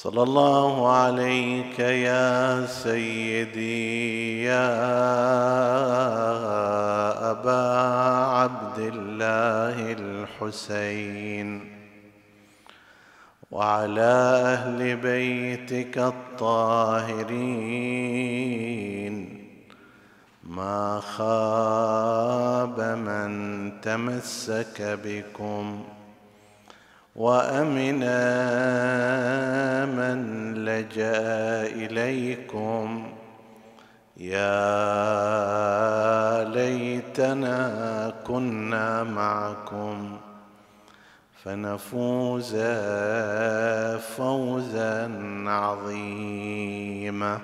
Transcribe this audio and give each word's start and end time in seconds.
صلى 0.00 0.22
الله 0.22 0.92
عليك 0.92 1.78
يا 1.78 2.66
سيدي 2.66 4.44
يا 4.44 4.70
أبا 7.30 7.64
عبد 8.40 8.78
الله 8.78 9.92
الحسين 9.92 11.48
وعلى 13.50 14.00
أهل 14.56 14.96
بيتك 14.96 15.98
الطاهرين. 15.98 17.40
ما 20.44 21.00
خاب 21.00 22.80
من 22.80 23.72
تمسك 23.80 24.98
بكم 25.04 25.84
وامنا 27.16 28.20
من 29.86 30.54
لجأ 30.64 31.62
إليكم. 31.66 33.12
يا 34.16 34.84
ليتنا 36.44 38.12
كنا 38.26 39.02
معكم 39.04 40.16
فنفوز 41.44 42.56
فوزا 44.16 45.10
عظيما. 45.46 47.40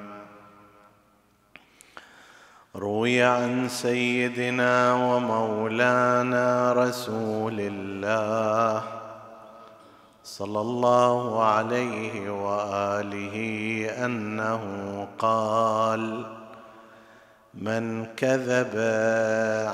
روي 2.77 3.23
عن 3.23 3.69
سيدنا 3.69 4.95
ومولانا 4.95 6.73
رسول 6.73 7.61
الله 7.61 9.06
صلى 10.37 10.61
الله 10.61 11.43
عليه 11.45 12.31
وآله 12.31 13.37
أنه 14.05 14.63
قال 15.19 16.27
من 17.55 18.07
كذب 18.17 18.75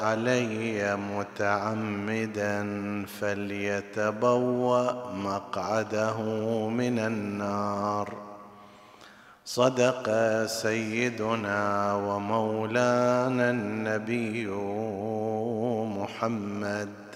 علي 0.02 0.96
متعمدا 0.96 2.62
فليتبوأ 3.20 4.92
مقعده 5.14 6.18
من 6.68 6.98
النار. 6.98 8.14
صدق 9.44 10.06
سيدنا 10.46 11.94
ومولانا 11.94 13.50
النبي 13.50 14.46
محمد. 15.98 17.11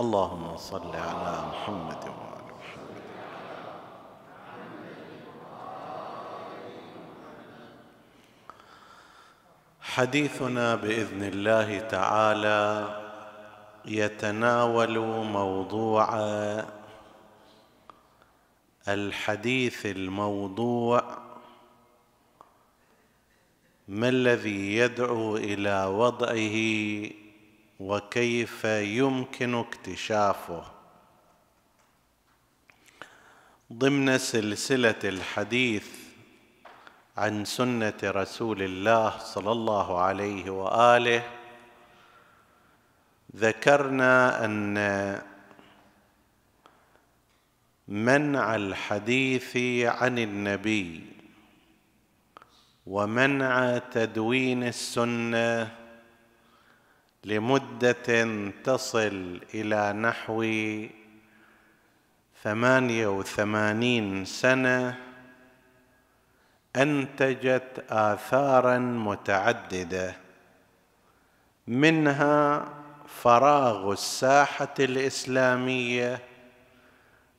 اللهم 0.00 0.56
صل 0.56 0.96
على 0.96 1.32
محمد 1.48 2.04
وآل 2.04 2.44
محمد. 2.58 3.02
حديثنا 9.80 10.74
بإذن 10.74 11.22
الله 11.22 11.78
تعالى 11.78 12.96
يتناول 13.84 14.98
موضوع 15.24 16.08
الحديث 18.88 19.86
الموضوع 19.86 21.02
ما 23.88 24.08
الذي 24.08 24.76
يدعو 24.76 25.36
إلى 25.36 25.84
وضعه 25.84 27.19
وكيف 27.80 28.64
يمكن 28.64 29.54
اكتشافه. 29.54 30.64
ضمن 33.72 34.18
سلسلة 34.18 35.00
الحديث 35.04 35.88
عن 37.16 37.44
سنة 37.44 37.98
رسول 38.04 38.62
الله 38.62 39.18
صلى 39.18 39.52
الله 39.52 40.00
عليه 40.00 40.50
وآله 40.50 41.22
ذكرنا 43.36 44.44
أن 44.44 44.76
منع 47.88 48.56
الحديث 48.56 49.56
عن 49.86 50.18
النبي 50.18 51.04
ومنع 52.86 53.78
تدوين 53.78 54.64
السنة 54.64 55.79
لمدة 57.24 58.28
تصل 58.64 59.40
إلى 59.54 59.92
نحو 59.92 60.42
ثمانية 62.42 63.06
وثمانين 63.06 64.24
سنة 64.24 64.98
أنتجت 66.76 67.84
اثارا 67.88 68.78
متعددة 68.78 70.14
منها 71.66 72.68
فراغ 73.06 73.92
الساحة 73.92 74.74
الإسلامية 74.78 76.22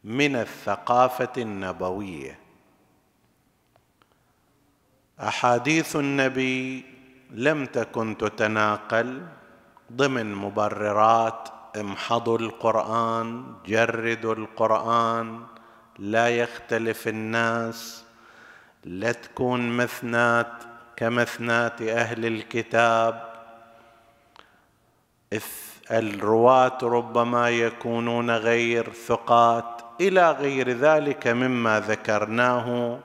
من 0.04 0.36
الثقافة 0.36 1.34
النبوية. 1.38 2.40
أحاديث 5.20 5.96
النبي 5.96 6.86
لم 7.32 7.66
تكن 7.66 8.18
تتناقل 8.18 9.28
ضمن 9.96 10.36
مبررات 10.36 11.50
امحضوا 11.80 12.38
القرآن 12.38 13.44
جردوا 13.66 14.36
القرآن 14.36 15.42
لا 16.00 16.30
يختلف 16.30 17.08
الناس 17.08 18.04
لا 18.86 19.12
تكون 19.12 19.78
مثنات 19.78 20.52
كمثنات 20.96 21.82
أهل 21.82 22.26
الكتاب. 22.26 23.32
الرواة 25.92 26.78
ربما 26.84 27.50
يكونون 27.50 28.32
غير 28.32 28.94
ثقات 28.94 29.82
إلى 30.02 30.32
غير 30.32 30.70
ذلك 30.70 31.28
مما 31.28 31.80
ذكرناه 31.80 33.00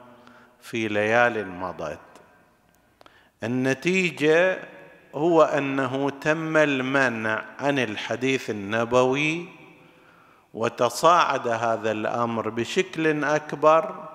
في 0.61 0.89
ليال 0.89 1.49
مضت. 1.49 1.99
النتيجة 3.43 4.59
هو 5.17 5.43
أنه 5.43 6.11
تم 6.11 6.57
المنع 6.57 7.45
عن 7.59 7.79
الحديث 7.79 8.51
النبوي 8.51 9.49
وتصاعد 10.55 11.49
هذا 11.49 11.93
الأمر 11.93 12.49
بشكل 12.49 13.25
أكبر 13.25 14.09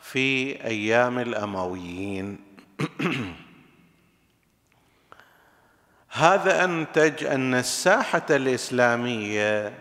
في 0.00 0.64
أيام 0.64 1.18
الأمويين. 1.18 2.38
هذا 6.08 6.64
انتج 6.64 7.24
أن 7.24 7.54
الساحة 7.54 8.26
الإسلامية 8.30 9.78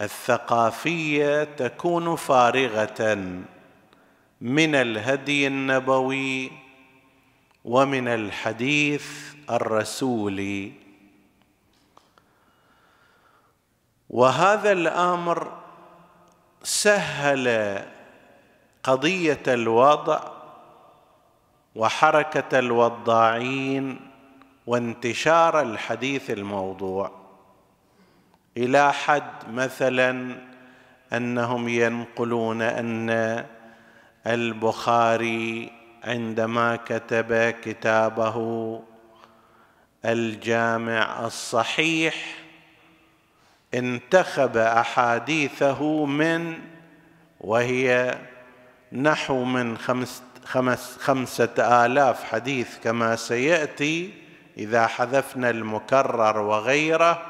الثقافية 0.00 1.44
تكون 1.44 2.16
فارغة 2.16 3.16
من 4.40 4.74
الهدي 4.74 5.46
النبوي 5.46 6.65
ومن 7.66 8.08
الحديث 8.08 9.06
الرسولي 9.50 10.72
وهذا 14.10 14.72
الأمر 14.72 15.52
سهل 16.62 17.78
قضية 18.82 19.42
الوضع 19.48 20.20
وحركة 21.74 22.58
الوضاعين 22.58 24.10
وانتشار 24.66 25.60
الحديث 25.60 26.30
الموضوع. 26.30 27.10
إلى 28.56 28.92
حد 28.92 29.50
مثلا 29.50 30.36
أنهم 31.12 31.68
ينقلون 31.68 32.62
أن 32.62 33.44
البخاري 34.26 35.75
عندما 36.06 36.76
كتب 36.76 37.54
كتابه 37.64 38.36
الجامع 40.04 41.26
الصحيح 41.26 42.14
انتخب 43.74 44.56
أحاديثه 44.56 46.04
من 46.04 46.58
وهي 47.40 48.18
نحو 48.92 49.44
من 49.44 49.78
خمس 49.78 50.22
خمس 50.44 50.98
خمسة 50.98 51.84
آلاف 51.86 52.24
حديث 52.24 52.78
كما 52.78 53.16
سيأتي 53.16 54.14
إذا 54.58 54.86
حذفنا 54.86 55.50
المكرر 55.50 56.38
وغيره 56.38 57.26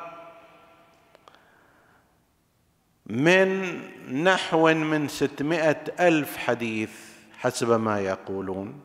من 3.07 3.81
نحو 4.25 4.75
من 4.75 5.09
ستمائة 5.09 5.85
ألف 6.01 6.37
حديث. 6.37 7.06
حسب 7.39 7.81
ما 7.81 8.01
يقولون. 8.01 8.81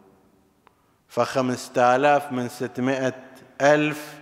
فخمسة 1.07 1.95
آلاف 1.95 2.31
من 2.31 2.49
ستمائة 2.49 3.13
ألف 3.61 4.19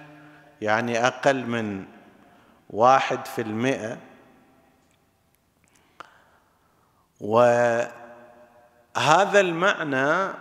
يعني 0.62 1.08
أقل 1.08 1.46
من 1.46 1.86
واحد 2.70 3.26
في 3.26 3.42
المئة. 3.42 3.98
وهذا 7.20 7.90
المعنى 9.40 10.34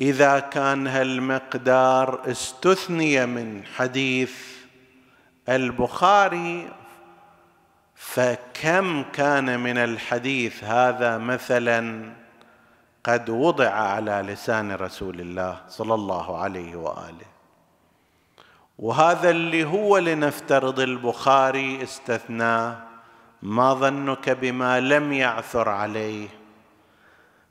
إذا 0.00 0.38
كان 0.38 0.86
هالمقدار 0.86 2.30
استثني 2.30 3.26
من 3.26 3.64
حديث 3.64 4.58
البخاري 5.48 6.72
فكم 7.98 9.02
كان 9.02 9.60
من 9.60 9.78
الحديث 9.78 10.64
هذا 10.64 11.18
مثلا 11.18 12.12
قد 13.04 13.30
وضع 13.30 13.70
على 13.70 14.24
لسان 14.26 14.72
رسول 14.72 15.20
الله 15.20 15.60
صلى 15.68 15.94
الله 15.94 16.38
عليه 16.38 16.76
وآله؟ 16.76 17.26
وهذا 18.78 19.30
اللي 19.30 19.64
هو 19.64 19.98
لنفترض 19.98 20.80
البخاري 20.80 21.82
استثناه 21.82 22.76
ما 23.42 23.74
ظنك 23.74 24.30
بما 24.30 24.80
لم 24.80 25.12
يعثر 25.12 25.68
عليه. 25.68 26.28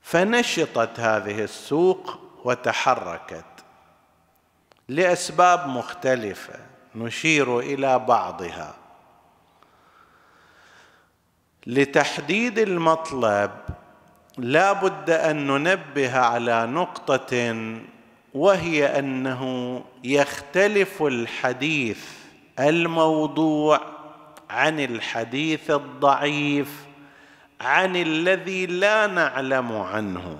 فنشطت 0.01 0.99
هذه 0.99 1.43
السوق 1.43 2.19
وتحركت 2.43 3.45
لأسباب 4.87 5.67
مختلفة 5.67 6.59
نشير 6.95 7.59
إلى 7.59 7.99
بعضها. 7.99 8.76
لتحديد 11.67 12.59
المطلب 12.59 13.51
لا 14.37 14.73
بد 14.73 15.09
أن 15.09 15.47
ننبه 15.47 16.17
على 16.17 16.65
نقطة 16.65 17.55
وهي 18.33 18.99
أنه 18.99 19.83
يختلف 20.03 21.03
الحديث 21.03 21.99
الموضوع 22.59 23.81
عن 24.49 24.79
الحديث 24.79 25.71
الضعيف 25.71 26.69
عن 27.61 27.95
الذي 27.95 28.65
لا 28.65 29.07
نعلم 29.07 29.71
عنه. 29.71 30.37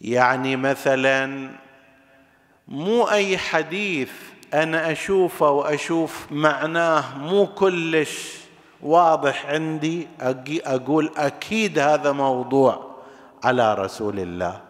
يعني 0.00 0.56
مثلا 0.56 1.50
مو 2.68 3.04
أي 3.04 3.38
حديث 3.38 4.10
أنا 4.54 4.92
أشوفه 4.92 5.50
وأشوف 5.50 6.32
معناه 6.32 7.18
مو 7.18 7.46
كلش 7.46 8.43
واضح 8.84 9.46
عندي 9.46 10.08
أقول 10.66 11.10
أكيد 11.16 11.78
هذا 11.78 12.12
موضوع 12.12 12.94
على 13.44 13.74
رسول 13.74 14.20
الله. 14.20 14.60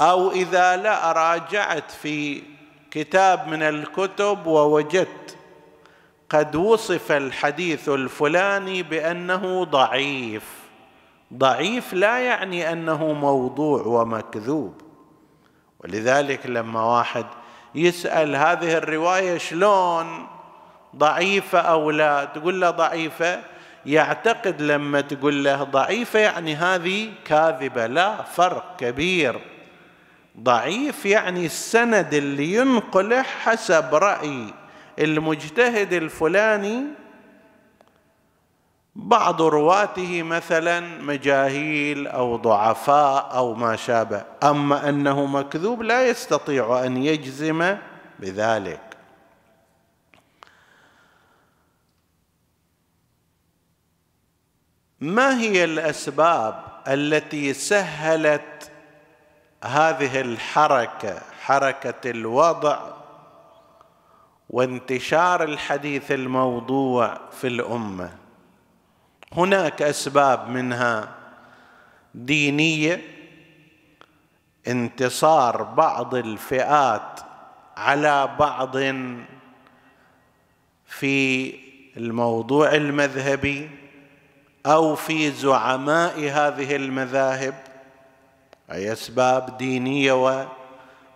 أو 0.00 0.30
إذا 0.30 0.76
لا 0.76 1.12
راجعت 1.12 1.90
في 1.90 2.42
كتاب 2.90 3.48
من 3.48 3.62
الكتب 3.62 4.46
ووجدت 4.46 5.36
قد 6.30 6.56
وصف 6.56 7.12
الحديث 7.12 7.88
الفلاني 7.88 8.82
بأنه 8.82 9.64
ضعيف. 9.64 10.44
ضعيف 11.34 11.92
لا 11.92 12.18
يعني 12.18 12.72
أنه 12.72 13.12
موضوع 13.12 13.82
ومكذوب. 13.86 14.74
ولذلك 15.80 16.46
لما 16.46 16.84
واحد 16.84 17.26
يسأل 17.74 18.36
هذه 18.36 18.76
الرواية 18.76 19.38
شلون 19.38 20.33
ضعيفة 20.94 21.58
أو 21.58 21.90
لا 21.90 22.24
تقول 22.24 22.60
له 22.60 22.70
ضعيفة؟ 22.70 23.40
يعتقد 23.86 24.62
لما 24.62 25.00
تقول 25.00 25.44
له 25.44 25.62
ضعيفة 25.62 26.18
يعني 26.18 26.54
هذه 26.54 27.12
كاذبة 27.24 27.86
لا 27.86 28.22
فرق 28.22 28.76
كبير. 28.78 29.40
ضعيف 30.40 31.06
يعني 31.06 31.46
السند 31.46 32.14
اللي 32.14 32.54
ينقله 32.54 33.22
حسب 33.22 33.94
رأي 33.94 34.54
المجتهد 34.98 35.92
الفلاني. 35.92 36.84
بعض 38.96 39.42
رواته 39.42 40.22
مثلا 40.22 40.80
مجاهيل 41.02 42.06
أو 42.06 42.36
ضعفاء 42.36 43.30
أو 43.34 43.54
ما 43.54 43.76
شابه. 43.76 44.24
أما 44.42 44.88
أنه 44.88 45.26
مكذوب 45.26 45.82
لا 45.82 46.08
يستطيع 46.08 46.86
أن 46.86 46.96
يجزم 46.96 47.76
بذلك. 48.18 48.83
ما 55.04 55.40
هي 55.40 55.64
الأسباب 55.64 56.64
التي 56.88 57.52
سهلت 57.52 58.70
هذه 59.64 60.20
الحركة 60.20 61.22
حركة 61.40 62.10
الوضع 62.10 62.78
وانتشار 64.50 65.42
الحديث 65.44 66.12
الموضوع 66.12 67.20
في 67.40 67.46
الأمة؟ 67.46 68.10
هناك 69.32 69.82
أسباب 69.82 70.48
منها 70.48 71.08
دينية 72.14 73.02
انتصار 74.68 75.62
بعض 75.62 76.14
الفئات 76.14 77.20
على 77.76 78.28
بعض 78.38 78.76
في 80.86 81.54
الموضوع 81.96 82.74
المذهبي 82.74 83.83
أو 84.66 84.94
في 84.94 85.30
زعماء 85.30 86.18
هذه 86.18 86.76
المذاهب 86.76 87.54
أي 88.72 88.92
أسباب 88.92 89.56
دينية 89.58 90.12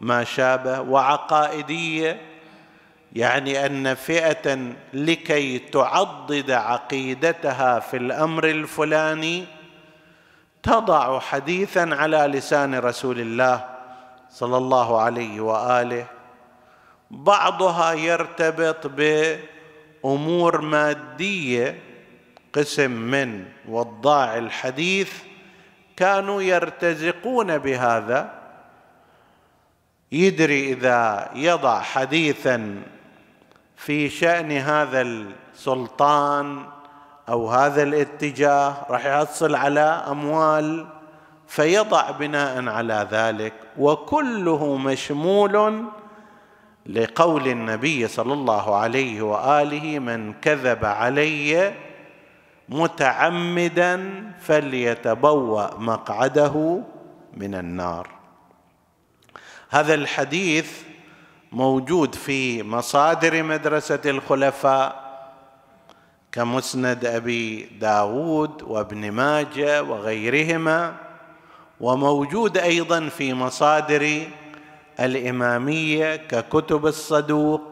وما 0.01 0.25
شابه 0.25 0.81
وعقائدية 0.81 2.21
يعني 3.13 3.67
أن 3.67 3.95
فئة 3.95 4.73
لكي 4.93 5.59
تعضد 5.59 6.51
عقيدتها 6.51 7.81
في 7.81 7.97
الأمر 7.97 8.45
الفلاني 8.45 9.45
تضع 10.63 11.19
حديثا 11.21 11.89
على 11.93 12.17
لسان 12.19 12.75
رسول 12.75 13.21
الله 13.21 13.65
صلى 14.31 14.57
الله 14.57 15.01
عليه 15.01 15.41
وآله. 15.41 16.07
بعضها 17.11 17.93
يرتبط 17.93 18.87
بأمور 18.87 20.61
مادية 20.61 21.88
قسم 22.53 22.91
من 22.91 23.45
وضاع 23.69 24.39
الحديث 24.39 25.13
كانوا 25.97 26.43
يرتزقون 26.43 27.59
بهذا. 27.59 28.39
يدري 30.13 30.73
إذا 30.73 31.31
يضع 31.35 31.81
حديثا 31.81 32.83
في 33.77 34.09
شأن 34.09 34.53
هذا 34.53 35.03
السلطان 35.03 36.65
أو 37.29 37.51
هذا 37.51 37.83
الاتجاه 37.83 38.87
راح 38.91 39.07
يحصل 39.07 39.55
على 39.55 40.05
أموال 40.09 40.87
فيضع 41.47 42.11
بناء 42.11 42.69
على 42.69 43.09
ذلك. 43.11 43.53
وكله 43.79 44.77
مشمول 44.77 45.85
لقول 46.87 47.49
النبي 47.49 48.09
صلى 48.09 48.33
الله 48.33 48.77
عليه 48.77 49.23
وآله 49.23 49.99
من 49.99 50.33
كذب 50.33 50.85
علي 50.85 51.75
متعمدا 52.69 54.23
فليتبوأ 54.41 55.79
مقعده 55.79 56.83
من 57.37 57.55
النار. 57.55 58.09
هذا 59.71 59.95
الحديث 59.95 60.73
موجود 61.53 62.15
في 62.15 62.63
مصادر 62.63 63.43
مدرسة 63.43 64.01
الخلفاء 64.07 65.09
كمسند 66.33 67.05
أبي 67.05 67.65
داود 67.81 68.63
وابن 68.63 69.13
ماجه 69.13 69.83
وغيرهما 69.83 70.95
وموجود 71.81 72.59
أيضا 72.59 73.09
في 73.09 73.35
مصادر 73.35 74.23
الإمامية 75.01 76.17
ككتب 76.17 76.87
الصدوق 76.87 77.68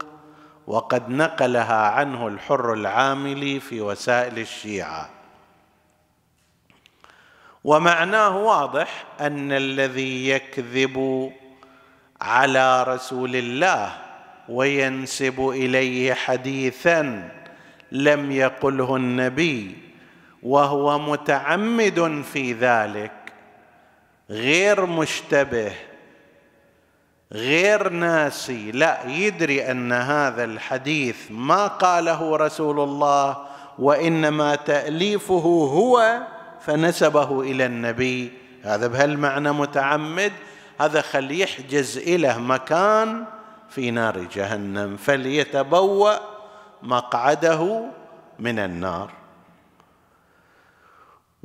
وقد 0.67 1.11
نقلها 1.11 1.83
عنه 1.89 2.29
الحر 2.29 2.73
العاملي 2.73 3.61
في 3.61 3.81
وسائل 3.81 4.39
الشيعة. 4.39 5.11
ومعناه 7.65 8.37
واضح 8.37 9.05
أن 9.21 9.53
الذي 9.53 10.29
يكذب 10.29 11.33
على 12.21 12.83
رسول 12.83 13.37
الله 13.37 13.93
وينسب 14.49 15.49
إليه 15.49 16.15
حديثا 16.15 17.31
لم 17.93 18.33
يقله 18.33 18.97
النبي 18.97 19.77
وهو 20.43 20.99
متعمد 20.99 22.25
في 22.33 22.53
ذلك 22.53 23.13
غير 24.31 24.87
مشتبه 24.87 25.73
غير 27.33 27.89
ناسي 27.89 28.73
لا 28.73 29.07
يدري 29.07 29.71
أن 29.71 29.93
هذا 29.93 30.45
الحديث 30.45 31.17
ما 31.31 31.67
قاله 31.67 32.37
رسول 32.37 32.81
الله 32.81 33.37
وإنما 33.79 34.55
تأليفه 34.55 35.69
هو 35.73 36.21
فنسبه 36.61 37.41
إلى 37.41 37.67
النبي. 37.67 38.33
هذا 38.63 38.87
بهالمعنى 38.87 39.53
متعمد. 39.53 40.33
هذا 40.81 41.01
خل 41.01 41.41
يحجز 41.41 41.99
له 41.99 42.39
مكان 42.39 43.25
في 43.69 43.91
نار 43.91 44.19
جهنم 44.19 44.97
فليتبوأ 44.97 46.15
مقعده 46.83 47.85
من 48.39 48.59
النار. 48.59 49.26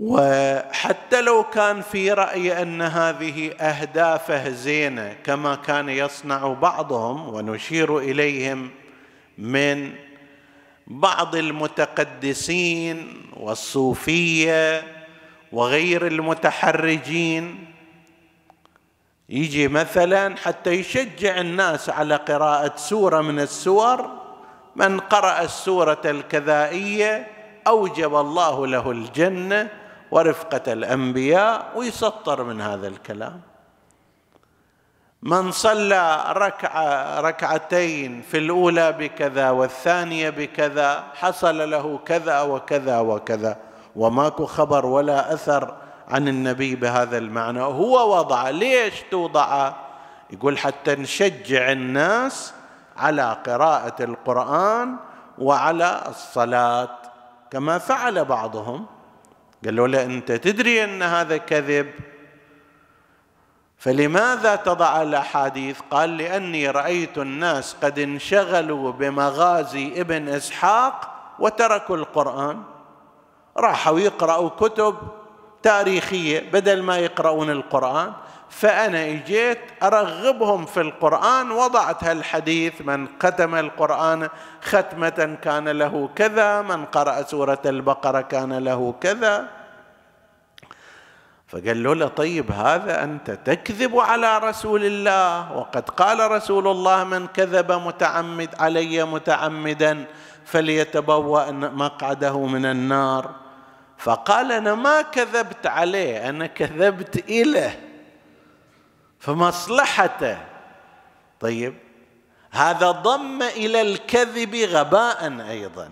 وحتى 0.01 1.21
لو 1.21 1.43
كان 1.43 1.81
في 1.81 2.11
رأي 2.11 2.61
أن 2.61 2.81
هذه 2.81 3.51
أهدافه 3.51 4.49
زينة 4.49 5.15
كما 5.23 5.55
كان 5.55 5.89
يصنع 5.89 6.53
بعضهم 6.53 7.33
ونشير 7.33 7.97
إليهم 7.97 8.69
من 9.37 9.93
بعض 10.87 11.35
المتقدسين 11.35 13.21
والصوفية 13.37 14.83
وغير 15.51 16.07
المتحرجين. 16.07 17.65
يجي 19.29 19.67
مثلا 19.67 20.37
حتى 20.37 20.71
يشجع 20.71 21.41
الناس 21.41 21.89
على 21.89 22.15
قراءة 22.15 22.73
سورة 22.75 23.21
من 23.21 23.39
السور 23.39 24.09
من 24.75 24.99
قرأ 24.99 25.41
السورة 25.41 26.01
الكذائية 26.05 27.27
أوجب 27.67 28.15
الله 28.15 28.67
له 28.67 28.91
الجنة 28.91 29.80
ورفقة 30.11 30.73
الأنبياء 30.73 31.71
ويسطر 31.75 32.43
من 32.43 32.61
هذا 32.61 32.87
الكلام. 32.87 33.41
من 35.23 35.51
صلى 35.51 36.23
ركعه 36.27 37.19
ركعتين 37.19 38.21
في 38.21 38.37
الأولى 38.37 38.91
بكذا 38.91 39.49
والثانية 39.49 40.29
بكذا 40.29 41.03
حصل 41.13 41.69
له 41.71 41.99
كذا 42.05 42.41
وكذا 42.41 42.99
وكذا. 42.99 43.57
وماكو 43.95 44.45
خبر 44.45 44.85
ولا 44.85 45.33
أثر 45.33 45.75
عن 46.07 46.27
النبي 46.27 46.75
بهذا 46.75 47.17
المعنى. 47.17 47.61
هو 47.61 48.17
وضع 48.17 48.49
ليش 48.49 48.93
توضع؟ 49.11 49.73
يقول 50.29 50.57
حتى 50.57 50.95
نشجع 50.95 51.71
الناس 51.71 52.53
على 52.97 53.37
قراءة 53.45 54.03
القرآن 54.03 54.95
وعلى 55.37 56.03
الصلاة 56.07 56.97
كما 57.51 57.77
فعل 57.77 58.25
بعضهم. 58.25 58.85
قالوا 59.65 59.87
له 59.87 60.03
أنت 60.03 60.31
تدري 60.31 60.83
أن 60.83 61.03
هذا 61.03 61.37
كذب؟ 61.37 61.91
فلماذا 63.77 64.55
تضع 64.55 65.01
الأحاديث؟ 65.01 65.79
قال 65.91 66.17
لأني 66.17 66.69
رأيت 66.69 67.17
الناس 67.17 67.75
قد 67.83 67.99
انشغلوا 67.99 68.91
بمغازي 68.91 70.01
ابن 70.01 70.29
إسحاق 70.29 71.11
وتركوا 71.39 71.97
القرآن. 71.97 72.63
راحوا 73.57 73.99
يقرأوا 73.99 74.49
كتب 74.49 74.95
تاريخية 75.63 76.51
بدل 76.51 76.83
ما 76.83 76.97
يقرؤون 76.97 77.49
القرآن. 77.49 78.13
فأنا 78.51 79.05
إجيت 79.05 79.59
أرغبهم 79.83 80.65
في 80.65 80.81
القرآن 80.81 81.51
وضعت 81.51 82.03
هالحديث 82.03 82.81
من 82.81 83.07
ختم 83.23 83.55
القرآن 83.55 84.29
ختمة 84.61 85.37
كان 85.41 85.69
له 85.69 86.09
كذا 86.15 86.61
من 86.61 86.85
قرأ 86.85 87.21
سورة 87.23 87.61
البقرة 87.65 88.21
كان 88.21 88.53
له 88.53 88.95
كذا. 89.01 89.47
فقال 91.47 91.83
له 91.99 92.07
طيب 92.07 92.51
هذا 92.51 93.03
أنت 93.03 93.31
تكذب 93.31 93.97
على 93.97 94.37
رسول 94.37 94.85
الله 94.85 95.51
وقد 95.57 95.89
قال 95.89 96.31
رسول 96.31 96.67
الله 96.67 97.03
من 97.03 97.27
كذب 97.27 97.71
متعمد 97.71 98.49
علي 98.59 99.03
متعمدا 99.05 100.05
فليتبوأ 100.45 101.51
مقعده 101.51 102.45
من 102.45 102.65
النار. 102.65 103.29
فقال 103.97 104.51
أنا 104.51 104.75
ما 104.75 105.01
كذبت 105.01 105.67
عليه 105.67 106.29
أنا 106.29 106.47
كذبت 106.47 107.29
إليه. 107.29 107.90
فمصلحته. 109.21 110.37
طيب 111.39 111.73
هذا 112.51 112.91
ضم 112.91 113.41
إلى 113.41 113.81
الكذب 113.81 114.55
غباء 114.55 115.41
أيضا 115.49 115.89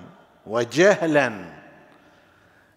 وجهلا 0.48 1.34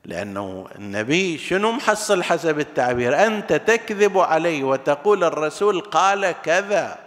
لأنه 0.05 0.67
النبي 0.77 1.39
شنو 1.39 1.73
محصل 1.73 2.23
حسب 2.23 2.59
التعبير؟ 2.59 3.27
أنت 3.27 3.53
تكذب 3.53 4.19
علي 4.19 4.63
وتقول 4.63 5.25
الرسول 5.25 5.81
قال 5.81 6.35
كذا. 6.43 6.99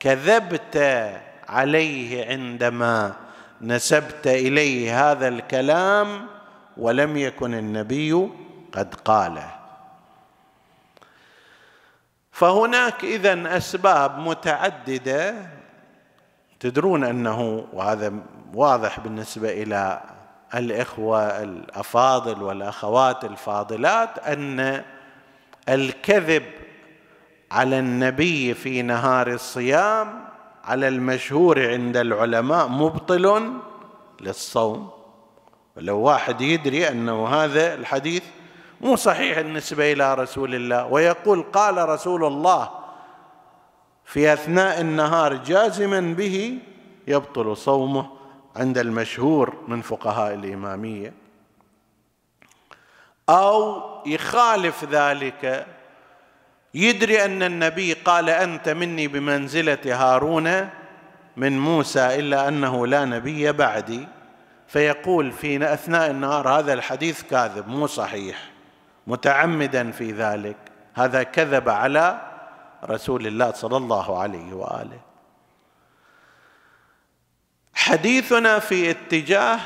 كذبت 0.00 0.76
عليه 1.48 2.26
عندما 2.30 3.12
نسبت 3.60 4.26
إليه 4.26 5.10
هذا 5.10 5.28
الكلام 5.28 6.26
ولم 6.76 7.16
يكن 7.16 7.54
النبي 7.54 8.28
قد 8.72 8.94
قاله. 8.94 9.63
فهناك 12.34 13.04
اذا 13.04 13.56
أسباب 13.56 14.18
متعددة. 14.18 15.34
تدرون 16.60 17.04
أنه 17.04 17.66
وهذا 17.72 18.12
واضح 18.54 19.00
بالنسبة 19.00 19.62
إلى 19.62 20.00
الإخوة 20.54 21.42
الأفاضل 21.42 22.42
والأخوات 22.42 23.24
الفاضلات 23.24 24.18
أن 24.18 24.82
الكذب 25.68 26.42
على 27.50 27.78
النبي 27.78 28.54
في 28.54 28.82
نهار 28.82 29.28
الصيام 29.28 30.24
على 30.64 30.88
المشهور 30.88 31.70
عند 31.70 31.96
العلماء 31.96 32.68
مبطل 32.68 33.52
للصوم. 34.20 34.90
ولو 35.76 35.98
واحد 35.98 36.40
يدري 36.40 36.88
أنه 36.88 37.28
هذا 37.28 37.74
الحديث 37.74 38.22
مو 38.80 38.96
صحيح 38.96 39.38
النسبة 39.38 39.92
إلى 39.92 40.14
رسول 40.14 40.54
الله. 40.54 40.86
ويقول 40.86 41.42
قال 41.42 41.88
رسول 41.88 42.24
الله 42.24 42.70
في 44.04 44.32
أثناء 44.32 44.80
النهار 44.80 45.34
جازما 45.34 46.00
به 46.00 46.58
يبطل 47.08 47.56
صومه 47.56 48.10
عند 48.56 48.78
المشهور 48.78 49.54
من 49.68 49.82
فقهاء 49.82 50.34
الإمامية. 50.34 51.12
أو 53.28 53.82
يخالف 54.06 54.84
ذلك 54.84 55.66
يدري 56.74 57.24
أن 57.24 57.42
النبي 57.42 57.92
قال 57.92 58.30
أنت 58.30 58.68
مني 58.68 59.08
بمنزلة 59.08 59.78
هارون 59.86 60.68
من 61.36 61.58
موسى 61.58 62.18
إلا 62.18 62.48
أنه 62.48 62.86
لا 62.86 63.04
نبي 63.04 63.52
بعدي. 63.52 64.08
فيقول 64.66 65.32
في 65.32 65.72
أثناء 65.74 66.10
النهار 66.10 66.48
هذا 66.48 66.72
الحديث 66.72 67.22
كاذب 67.22 67.68
مو 67.68 67.86
صحيح. 67.86 68.53
متعمدا 69.06 69.90
في 69.90 70.12
ذلك. 70.12 70.56
هذا 70.94 71.22
كذب 71.22 71.68
على 71.68 72.20
رسول 72.84 73.26
الله 73.26 73.52
صلى 73.52 73.76
الله 73.76 74.18
عليه 74.18 74.54
وآله. 74.54 75.00
حديثنا 77.74 78.58
في 78.58 78.90
اتجاه 78.90 79.60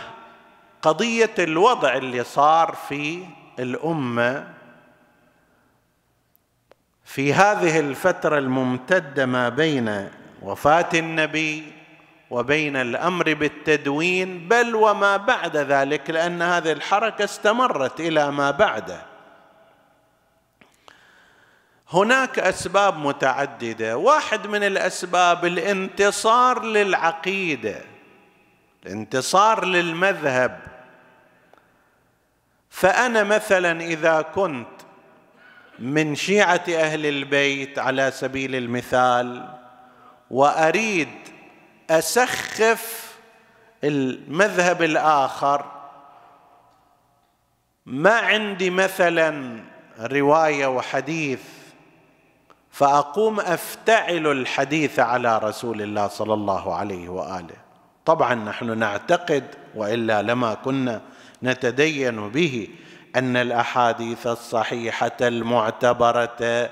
قضية 0.83 1.35
الوضع 1.39 1.97
اللي 1.97 2.25
صار 2.25 2.75
في 2.89 3.25
الأمة 3.59 4.55
في 7.05 7.35
هذه 7.35 7.81
الفترة 7.81 8.39
الممتدة 8.39 9.27
ما 9.27 9.49
بين 9.49 10.09
وفاة 10.43 10.89
النبي 10.95 11.73
وبين 12.31 12.77
الأمر 12.77 13.35
بالتدوين 13.35 14.49
بل 14.49 14.75
وما 14.75 15.17
بعد 15.17 15.57
ذلك 15.57 16.11
لأن 16.11 16.43
هذه 16.43 16.73
الحركة 16.73 17.25
استمرت 17.25 18.01
إلى 18.01 18.31
ما 18.31 18.51
بعده. 18.51 19.08
هناك 21.93 22.39
أسباب 22.39 22.99
متعددة. 22.99 23.97
واحد 23.97 24.47
من 24.47 24.63
الأسباب 24.63 25.45
الانتصار 25.45 26.63
للعقيدة 26.63 27.81
الانتصار 28.87 29.65
للمذهب. 29.65 30.61
فأنا 32.71 33.25
مثلا 33.25 33.81
إذا 33.81 34.23
كنت 34.23 34.69
من 35.79 36.15
شيعة 36.15 36.65
أهل 36.69 37.07
البيت 37.07 37.79
على 37.79 38.11
سبيل 38.11 38.55
المثال 38.55 39.49
وأريد 40.31 41.09
أسخف 41.91 43.15
المذهب 43.85 44.83
الآخر 44.83 45.65
ما 47.87 48.15
عندي 48.15 48.71
مثلا 48.71 49.61
رواية 50.01 50.67
وحديث 50.67 51.41
فأقوم 52.71 53.41
أفتعل 53.41 54.27
الحديث 54.27 54.99
على 54.99 55.39
رسول 55.39 55.83
الله 55.83 56.09
صلى 56.09 56.35
الله 56.35 56.75
عليه 56.75 57.09
وآله. 57.09 57.57
طبعا 58.05 58.35
نحن 58.35 58.79
نعتقد 58.79 59.45
وإلا 59.75 60.23
لما 60.23 60.55
كنا 60.55 61.01
نتدين 61.43 62.29
به 62.29 62.69
أن 63.17 63.37
الأحاديث 63.37 64.27
الصحيحة 64.27 65.17
المعتبرة 65.21 66.71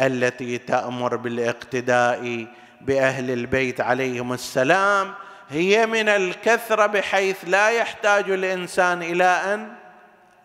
التي 0.00 0.58
تأمر 0.58 1.16
بالاقتداء 1.16 2.46
بأهل 2.80 3.30
البيت 3.30 3.80
عليهم 3.80 4.32
السلام 4.32 5.14
هي 5.50 5.86
من 5.86 6.08
الكثرة 6.08 6.86
بحيث 6.86 7.36
لا 7.46 7.70
يحتاج 7.70 8.30
الإنسان 8.30 9.02
إلى 9.02 9.24
أن 9.24 9.72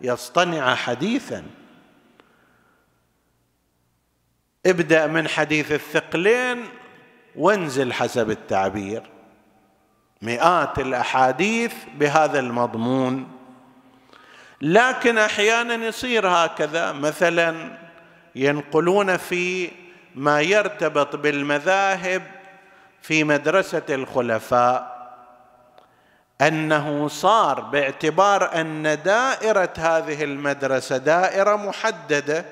يصطنع 0.00 0.74
حديثا. 0.74 1.42
ابدأ 4.66 5.06
من 5.06 5.28
حديث 5.28 5.72
الثقلين 5.72 6.64
وانزل 7.36 7.92
حسب 7.92 8.30
التعبير. 8.30 9.02
مئات 10.22 10.78
الأحاديث 10.78 11.74
بهذا 11.94 12.38
المضمون. 12.38 13.28
لكن 14.60 15.18
أحيانا 15.18 15.74
يصير 15.74 16.28
هكذا. 16.28 16.92
مثلا 16.92 17.78
ينقلون 18.34 19.16
في 19.16 19.70
ما 20.14 20.40
يرتبط 20.40 21.16
بالمذاهب 21.16 22.22
في 23.02 23.24
مدرسة 23.24 23.82
الخلفاء 23.90 24.94
أنه 26.40 27.08
صار 27.08 27.60
باعتبار 27.60 28.60
أن 28.60 29.02
دائرة 29.04 29.72
هذه 29.78 30.24
المدرسة 30.24 30.96
دائرة 30.96 31.56
محددة 31.56 32.44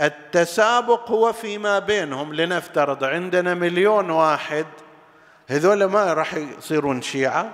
والتسابق 0.00 1.10
هو 1.10 1.32
فيما 1.32 1.78
بينهم 1.78 2.34
لنفترض 2.34 3.04
عندنا 3.04 3.54
مليون 3.54 4.10
واحد 4.10 4.66
هذول 5.48 5.84
ما 5.84 6.12
راح 6.12 6.34
يصيرون 6.34 7.02
شيعة 7.02 7.50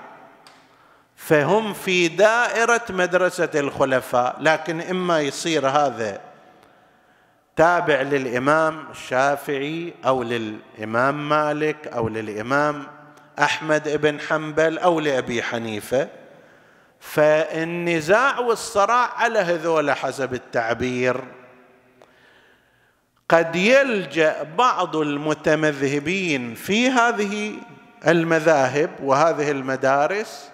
فهم 1.17 1.73
في 1.73 2.09
دائرة 2.09 2.85
مدرسة 2.91 3.51
الخلفاء 3.55 4.37
لكن 4.41 4.81
إما 4.81 5.21
يصير 5.21 5.69
هذا 5.69 6.21
تابع 7.57 8.03
للإمام 8.03 8.85
الشافعي 8.91 9.95
أو 10.07 10.23
للإمام 10.23 11.29
مالك 11.29 11.87
أو 11.87 12.09
للإمام 12.09 12.87
أحمد 13.39 14.01
بن 14.01 14.21
حنبل 14.21 14.79
أو 14.79 15.01
لأبي 15.01 15.43
حنيفة 15.43 16.09
فالنزاع 17.01 18.39
والصراع 18.39 19.11
على 19.17 19.39
هذول 19.39 19.91
حسب 19.91 20.35
التعبير. 20.35 21.25
قد 23.29 23.57
يلجأ 23.57 24.43
بعض 24.43 24.97
المتمذهبين 24.97 26.55
في 26.55 26.89
هذه 26.89 27.53
المذاهب 28.07 28.91
وهذه 29.03 29.51
المدارس 29.51 30.51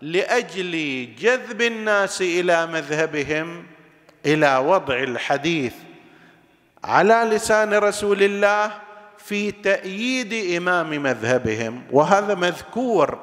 لأجل 0.00 1.08
جذب 1.18 1.62
الناس 1.62 2.22
إلى 2.22 2.66
مذهبهم 2.66 3.64
إلى 4.26 4.56
وضع 4.56 4.96
الحديث 4.96 5.74
على 6.84 7.28
لسان 7.30 7.74
رسول 7.74 8.22
الله 8.22 8.72
في 9.18 9.50
تأييد 9.50 10.56
إمام 10.56 10.90
مذهبهم. 11.02 11.82
وهذا 11.90 12.34
مذكور 12.34 13.18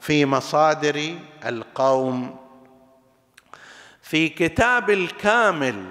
في 0.00 0.26
مصادر 0.26 1.14
القوم. 1.46 2.36
في 4.02 4.28
كتاب 4.28 4.90
الكامل 4.90 5.84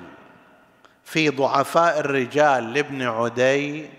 في 1.03 1.29
ضعفاء 1.29 1.99
الرجال 1.99 2.73
لابن 2.73 3.01
عدي 3.01 3.89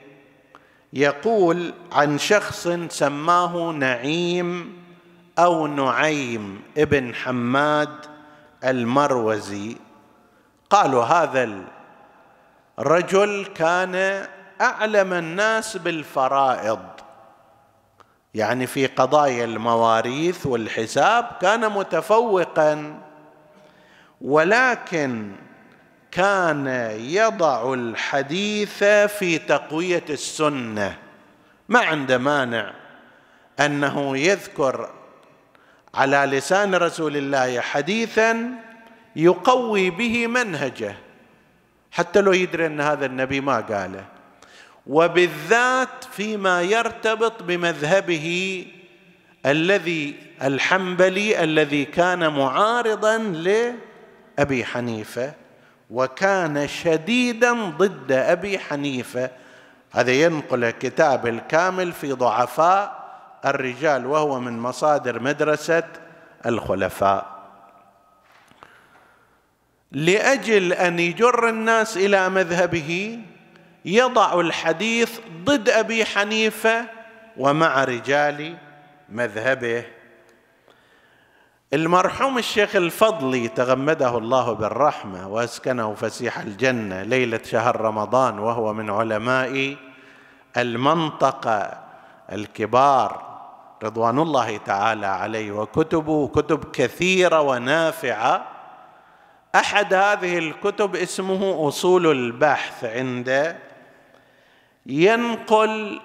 يقول 0.92 1.74
عن 1.92 2.18
شخص 2.18 2.68
سماه 2.88 3.72
نعيم 3.72 4.78
أو 5.38 5.66
نعيم 5.66 6.62
ابن 6.78 7.14
حماد 7.14 8.06
المروزي. 8.64 9.76
قالوا 10.70 11.04
هذا 11.04 11.50
الرجل 12.78 13.46
كان 13.54 14.26
أعلم 14.60 15.12
الناس 15.12 15.76
بالفرائض. 15.76 16.80
يعني 18.34 18.66
في 18.66 18.86
قضايا 18.86 19.44
المواريث 19.44 20.46
والحساب 20.46 21.26
كان 21.40 21.72
متفوقا. 21.72 23.00
ولكن 24.20 25.32
كان 26.14 26.66
يضع 27.00 27.74
الحديث 27.74 28.85
في 28.85 29.38
تقوية 29.38 30.05
السنة 30.11 30.98
ما 31.68 31.79
عنده 31.79 32.18
مانع 32.18 32.72
أنه 33.61 34.18
يذكر 34.18 34.90
على 35.94 36.16
لسان 36.16 36.74
رسول 36.74 37.16
الله 37.16 37.61
حديثا 37.61 38.50
يقوي 39.16 39.90
به 39.90 40.27
منهجه 40.27 40.94
حتى 41.92 42.20
لو 42.20 42.33
يدري 42.33 42.66
أن 42.66 42.81
هذا 42.81 43.07
النبي 43.07 43.40
ما 43.40 43.61
قاله. 43.61 44.05
وبالذات 44.87 46.05
فيما 46.12 46.62
يرتبط 46.62 47.42
بمذهبه 47.42 48.66
الذي 49.46 50.14
الحنبلي 50.42 51.44
الذي 51.44 51.85
كان 51.85 52.33
معارضا 52.33 53.18
لأبي 53.18 54.64
حنيفة. 54.64 55.43
وكان 55.94 56.68
شديدا 56.68 57.52
ضد 57.52 58.12
أبي 58.12 58.59
حنيفة. 58.59 59.30
هذا 59.92 60.12
ينقل 60.12 60.70
كتاب 60.70 61.26
الكامل 61.26 61.92
في 61.92 62.12
ضعفاء 62.12 63.04
الرجال 63.44 64.07
وهو 64.07 64.40
من 64.40 64.59
مصادر 64.59 65.22
مدرسة 65.22 65.83
الخلفاء. 66.46 67.35
لأجل 69.92 70.72
أن 70.72 70.98
يجر 70.98 71.48
الناس 71.48 71.96
إلى 71.96 72.28
مذهبه 72.28 73.18
يضع 73.85 74.40
الحديث 74.40 75.18
ضد 75.44 75.68
أبي 75.68 76.04
حنيفة 76.04 76.85
ومع 77.37 77.85
رجال 77.85 78.57
مذهبه. 79.09 79.85
المرحوم 81.72 82.38
الشيخ 82.38 82.77
الفضلي 82.77 83.48
تغمده 83.48 84.18
الله 84.18 84.53
بالرحمة 84.53 85.29
وأسكنه 85.29 85.94
فسيح 85.94 86.38
الجنة 86.38 87.03
ليلة 87.03 87.40
شهر 87.44 87.81
رمضان 87.81 88.38
وهو 88.38 88.72
من 88.72 88.90
علماء 88.90 89.77
المنطقة 90.57 91.79
الكبار 92.33 93.35
رضوان 93.83 94.18
الله 94.18 94.57
تعالى 94.57 95.07
عليه 95.07 95.53
وكتبه 95.53 96.29
كتب 96.29 96.64
كثيرة 96.72 97.40
ونافعة. 97.40 98.46
أحد 99.55 99.94
هذه 99.94 100.38
الكتب 100.38 100.96
اسمه 100.96 101.68
أصول 101.68 102.07
البحث 102.07 102.85
عند 102.85 103.57
ينقل 104.87 106.00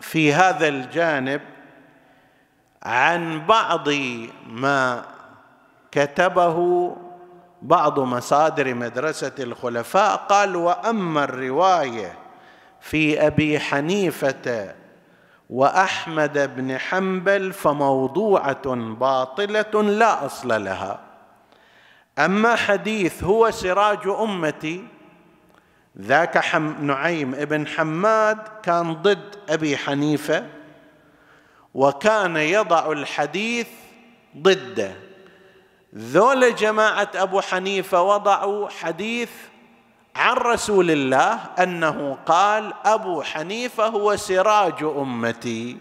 في 0.00 0.32
هذا 0.32 0.68
الجانب 0.68 1.40
عن 2.82 3.46
بعض 3.46 3.88
ما 4.46 5.04
كتبه 5.92 6.90
بعض 7.62 8.00
مصادر 8.00 8.74
مدرسة 8.74 9.32
الخلفاء 9.38 10.16
قال 10.16 10.56
وأما 10.56 11.24
الرواية 11.24 12.18
في 12.80 13.26
أبي 13.26 13.60
حنيفة 13.60 14.74
وأحمد 15.50 16.56
بن 16.56 16.78
حنبل 16.78 17.52
فموضوعة 17.52 18.74
باطلة 18.74 19.82
لا 19.82 20.26
أصل 20.26 20.64
لها. 20.64 21.00
أما 22.18 22.56
حديث 22.56 23.24
هو 23.24 23.50
سراج 23.50 24.08
أمتي 24.08 24.84
ذاك 25.98 26.38
حم 26.38 26.86
نعيم 26.86 27.34
ابن 27.34 27.66
حماد 27.66 28.38
كان 28.62 28.92
ضد 28.94 29.36
أبي 29.48 29.76
حنيفة 29.76 30.46
وكان 31.74 32.36
يضع 32.36 32.92
الحديث 32.92 33.68
ضده. 34.36 34.96
ذول 35.94 36.54
جماعة 36.54 37.10
أبو 37.14 37.40
حنيفة 37.40 38.02
وضعوا 38.02 38.68
حديث 38.68 39.30
عن 40.16 40.36
رسول 40.36 40.90
الله 40.90 41.38
أنه 41.58 42.18
قال 42.26 42.72
أبو 42.84 43.22
حنيفة 43.22 43.86
هو 43.86 44.16
سراج 44.16 44.82
أمتي. 44.82 45.76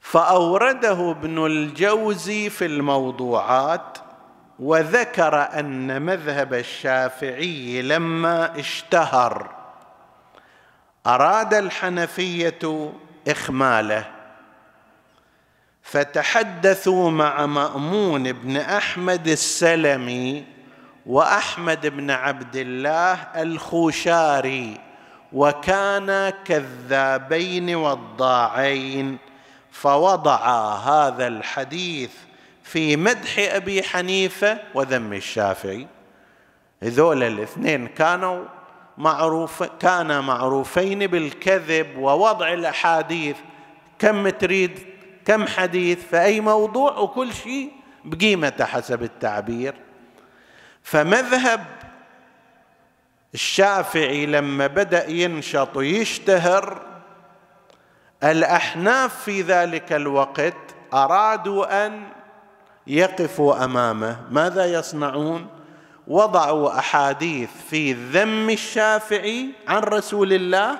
فأورده 0.00 1.10
ابن 1.10 1.46
الجوزي 1.46 2.50
في 2.50 2.66
الموضوعات 2.66 3.98
وذكر 4.58 5.58
أن 5.58 6.02
مذهب 6.02 6.54
الشافعي 6.54 7.82
لما 7.82 8.58
اشتهر. 8.60 9.61
أراد 11.06 11.54
الحنفية 11.54 12.92
إخماله 13.28 14.04
فتحدثوا 15.82 17.10
مع 17.10 17.46
مأمون 17.46 18.32
بن 18.32 18.56
أحمد 18.56 19.28
السلمي 19.28 20.44
وأحمد 21.06 21.86
بن 21.86 22.10
عبد 22.10 22.56
الله 22.56 23.12
الخوشاري 23.14 24.80
وكانا 25.32 26.30
كذابين 26.30 27.74
وضاعين 27.74 29.18
فوضعا 29.72 30.74
هذا 30.74 31.26
الحديث 31.26 32.10
في 32.62 32.96
مدح 32.96 33.38
أبي 33.38 33.82
حنيفة 33.82 34.58
وذم 34.74 35.12
الشافعي. 35.12 35.86
هذول 36.82 37.22
الاثنين 37.22 37.86
كانوا 37.86 38.44
معروف 38.98 39.62
كانا 39.62 40.20
معروفين 40.20 41.06
بالكذب 41.06 41.98
ووضع 41.98 42.52
الأحاديث. 42.52 43.36
كم 43.98 44.28
تريد 44.28 44.86
كم 45.24 45.46
حديث 45.46 46.06
في 46.06 46.22
أي 46.22 46.40
موضوع 46.40 46.98
وكل 46.98 47.32
شيء 47.32 47.72
بقيمته 48.04 48.64
حسب 48.64 49.02
التعبير. 49.02 49.74
فمذهب 50.82 51.66
الشافعي 53.34 54.26
لما 54.26 54.66
بدأ 54.66 55.10
ينشط 55.10 55.76
ويشتهر 55.76 56.82
الأحناف 58.24 59.22
في 59.22 59.42
ذلك 59.42 59.92
الوقت 59.92 60.54
أرادوا 60.94 61.86
أن 61.86 62.02
يقفوا 62.86 63.64
أمامه. 63.64 64.16
ماذا 64.30 64.66
يصنعون؟ 64.66 65.61
وضعوا 66.06 66.78
أحاديث 66.78 67.50
في 67.70 67.92
ذم 67.92 68.50
الشافعي 68.50 69.48
عن 69.68 69.82
رسول 69.82 70.32
الله 70.32 70.78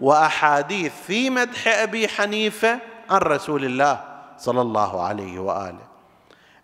وأحاديث 0.00 0.92
في 1.06 1.30
مدح 1.30 1.68
أبي 1.68 2.08
حنيفة 2.08 2.78
عن 3.10 3.18
رسول 3.18 3.64
الله 3.64 4.04
صلى 4.38 4.60
الله 4.60 5.02
عليه 5.02 5.38
وآله. 5.38 5.88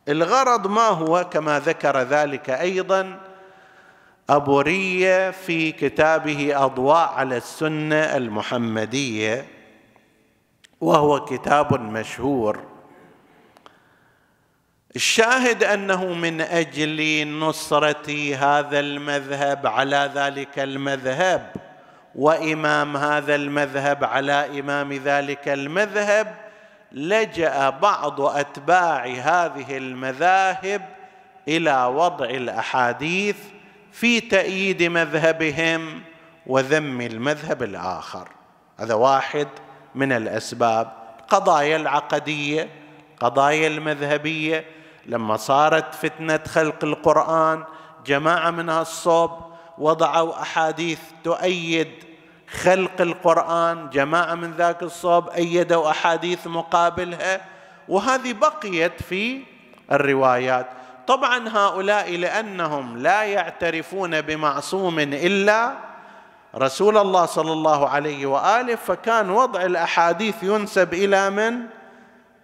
الغرض 0.08 0.66
ما 0.66 0.88
هو؟ 0.88 1.24
كما 1.30 1.60
ذكر 1.60 1.98
ذلك 1.98 2.50
أيضا 2.50 3.20
أبو 4.30 4.60
رية 4.60 5.30
في 5.30 5.72
كتابه 5.72 6.64
أضواء 6.64 7.08
على 7.08 7.36
السنة 7.36 8.16
المحمدية 8.16 9.46
وهو 10.80 11.24
كتاب 11.24 11.80
مشهور. 11.80 12.73
الشاهد 14.96 15.64
أنه 15.64 16.04
من 16.04 16.40
أجل 16.40 17.28
نصرة 17.28 18.34
هذا 18.34 18.80
المذهب 18.80 19.66
على 19.66 20.10
ذلك 20.14 20.58
المذهب 20.58 21.52
وإمام 22.14 22.96
هذا 22.96 23.34
المذهب 23.34 24.04
على 24.04 24.60
إمام 24.60 24.92
ذلك 24.92 25.48
المذهب 25.48 26.34
لجأ 26.92 27.70
بعض 27.70 28.20
أتباع 28.20 29.06
هذه 29.06 29.76
المذاهب 29.76 30.82
إلى 31.48 31.84
وضع 31.84 32.26
الأحاديث 32.26 33.36
في 33.92 34.20
تأييد 34.20 34.82
مذهبهم 34.82 36.02
وذم 36.46 37.00
المذهب 37.00 37.62
الآخر. 37.62 38.28
هذا 38.80 38.94
واحد 38.94 39.48
من 39.94 40.12
الأسباب. 40.12 40.92
قضايا 41.28 41.76
العقدية 41.76 42.68
قضايا 43.20 43.66
المذهبية 43.66 44.73
لما 45.06 45.36
صارت 45.36 45.94
فتنة 45.94 46.40
خلق 46.48 46.84
القرآن 46.84 47.64
جماعة 48.06 48.50
من 48.50 48.70
الصوب 48.70 49.30
وضعوا 49.78 50.42
أحاديث 50.42 50.98
تؤيد 51.24 51.88
خلق 52.50 53.00
القرآن 53.00 53.90
جماعة 53.90 54.34
من 54.34 54.50
ذاك 54.52 54.82
الصوب 54.82 55.28
أيدوا 55.28 55.90
أحاديث 55.90 56.46
مقابلها 56.46 57.40
وهذه 57.88 58.32
بقيت 58.32 59.02
في 59.02 59.42
الروايات. 59.92 60.66
طبعا 61.06 61.48
هؤلاء 61.48 62.16
لأنهم 62.16 62.96
لا 62.98 63.24
يعترفون 63.24 64.20
بمعصوم 64.20 64.98
إلا 64.98 65.72
رسول 66.56 66.98
الله 66.98 67.26
صلى 67.26 67.52
الله 67.52 67.88
عليه 67.88 68.26
وآله 68.26 68.74
فكان 68.74 69.30
وضع 69.30 69.62
الأحاديث 69.62 70.42
ينسب 70.42 70.94
إلى 70.94 71.30
من؟ 71.30 71.60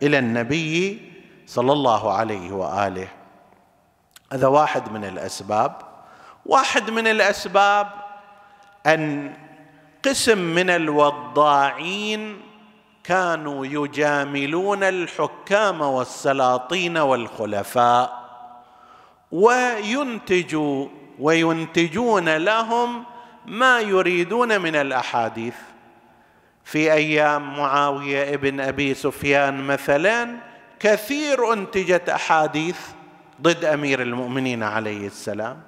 إلى 0.03 0.19
النبي 0.19 1.10
صلى 1.51 1.73
الله 1.73 2.13
عليه 2.13 2.53
وآله. 2.53 3.09
هذا 4.33 4.47
واحد 4.47 4.93
من 4.93 5.05
الأسباب. 5.05 5.77
واحد 6.47 6.91
من 6.91 7.07
الأسباب 7.07 7.91
أن 8.87 9.35
قسم 10.05 10.39
من 10.39 10.71
الوضاعين 10.71 12.41
كانوا 13.05 13.67
يجاملون 13.67 14.83
الحكام 14.83 15.81
والسلاطين 15.81 16.99
والخلفاء 16.99 18.21
وينتجوا 19.33 20.89
وينتجون 21.19 22.37
لهم 22.37 23.05
ما 23.47 23.81
يريدون 23.81 24.61
من 24.61 24.77
الأحاديث. 24.77 25.57
في 26.65 26.93
أيام 26.93 27.57
معاوية 27.59 28.35
ابن 28.35 28.61
أبي 28.61 28.95
سفيان 28.95 29.67
مثلا 29.67 30.50
كثير 30.81 31.53
أنتجت 31.53 32.09
أحاديث 32.09 32.79
ضد 33.43 33.65
أمير 33.65 34.03
المؤمنين 34.03 34.63
عليه 34.63 35.07
السلام. 35.07 35.63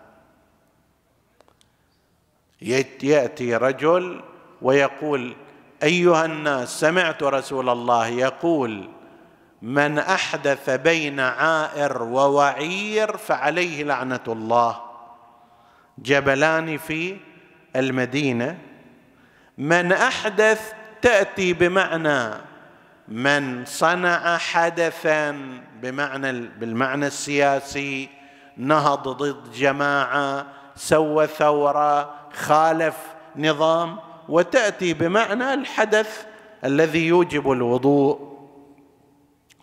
يأتي 3.03 3.57
رجل 3.57 4.21
ويقول 4.63 5.37
أيها 5.83 6.25
الناس 6.25 6.81
سمعت 6.81 7.23
رسول 7.23 7.69
الله 7.69 8.07
يقول 8.07 8.89
من 9.63 9.99
أحدث 9.99 10.71
بين 10.71 11.21
عائر 11.21 12.03
ووعير 12.03 13.17
فعليه 13.17 13.85
لعنة 13.85 14.25
الله. 14.29 14.81
جبلان 15.99 16.79
في 16.79 17.17
المدينة. 17.77 18.59
من 19.59 19.93
أحدث 19.93 20.73
تأتي 21.03 21.53
بمعنى 21.53 22.52
من 23.09 23.65
صنع 23.65 24.39
حدثا 24.39 25.31
بمعنى 25.83 26.33
بالمعنى 26.33 27.07
السياسي 27.07 28.09
نهض 28.57 29.09
ضد 29.09 29.53
جماعة 29.53 30.47
سوى 30.77 31.27
ثورة 31.27 32.15
خالف 32.33 32.97
نظام 33.37 33.99
وتأتي 34.29 34.95
بمعنى 34.95 35.55
الحدث 35.55 36.27
الذي 36.65 37.07
يوجب 37.07 37.53
الوضوء. 37.53 38.33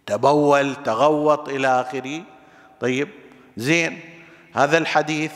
تبول 0.06 0.75
تغوط 0.75 1.49
إلى 1.49 1.67
آخره. 1.67 2.21
طيب 2.80 3.10
زين 3.58 3.99
هذا 4.54 4.78
الحديث. 4.78 5.34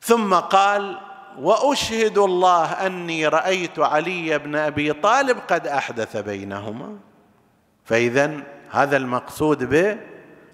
ثم 0.00 0.34
قال 0.34 0.98
وأشهد 1.38 2.18
الله 2.18 2.64
أني 2.64 3.26
رأيت 3.26 3.78
علي 3.78 4.38
بن 4.38 4.56
أبي 4.56 4.92
طالب 4.92 5.38
قد 5.48 5.66
أحدث 5.66 6.16
بينهما. 6.16 6.96
فاذا 7.84 8.42
هذا 8.70 8.96
المقصود 8.96 9.64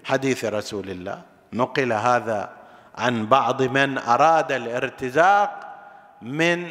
بحديث 0.05 0.45
رسول 0.45 0.89
الله. 0.89 1.21
نقل 1.53 1.93
هذا 1.93 2.49
عن 2.95 3.25
بعض 3.25 3.61
من 3.61 3.97
أراد 3.97 4.51
الارتزاق 4.51 5.59
من 6.21 6.67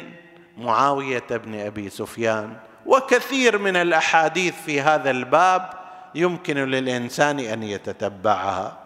معاوية 0.57 1.27
بن 1.29 1.59
أبي 1.59 1.89
سفيان. 1.89 2.53
وكثير 2.85 3.57
من 3.57 3.75
الأحاديث 3.75 4.55
في 4.65 4.81
هذا 4.81 5.11
الباب 5.11 5.69
يمكن 6.15 6.57
للإنسان 6.57 7.39
أن 7.39 7.63
يتتبعها. 7.63 8.82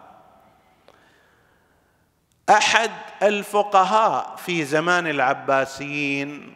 أحد 2.50 2.90
الفقهاء 3.22 4.36
في 4.36 4.64
زمان 4.64 5.06
العباسيين 5.06 6.54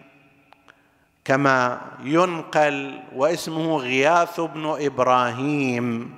كما 1.25 1.81
ينقل 2.03 3.01
واسمه 3.15 3.77
غياث 3.77 4.41
بن 4.41 4.77
إبراهيم 4.81 6.15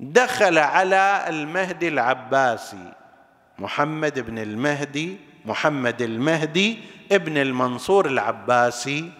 دخل 0.00 0.58
على 0.58 1.24
المهدي 1.28 1.88
العباسي 1.88 2.92
محمد 3.58 4.18
بن 4.18 4.38
المهدي 4.38 5.16
محمد 5.44 6.02
المهدي 6.02 6.78
ابن 7.12 7.38
المنصور 7.38 8.06
العباسي 8.06 9.10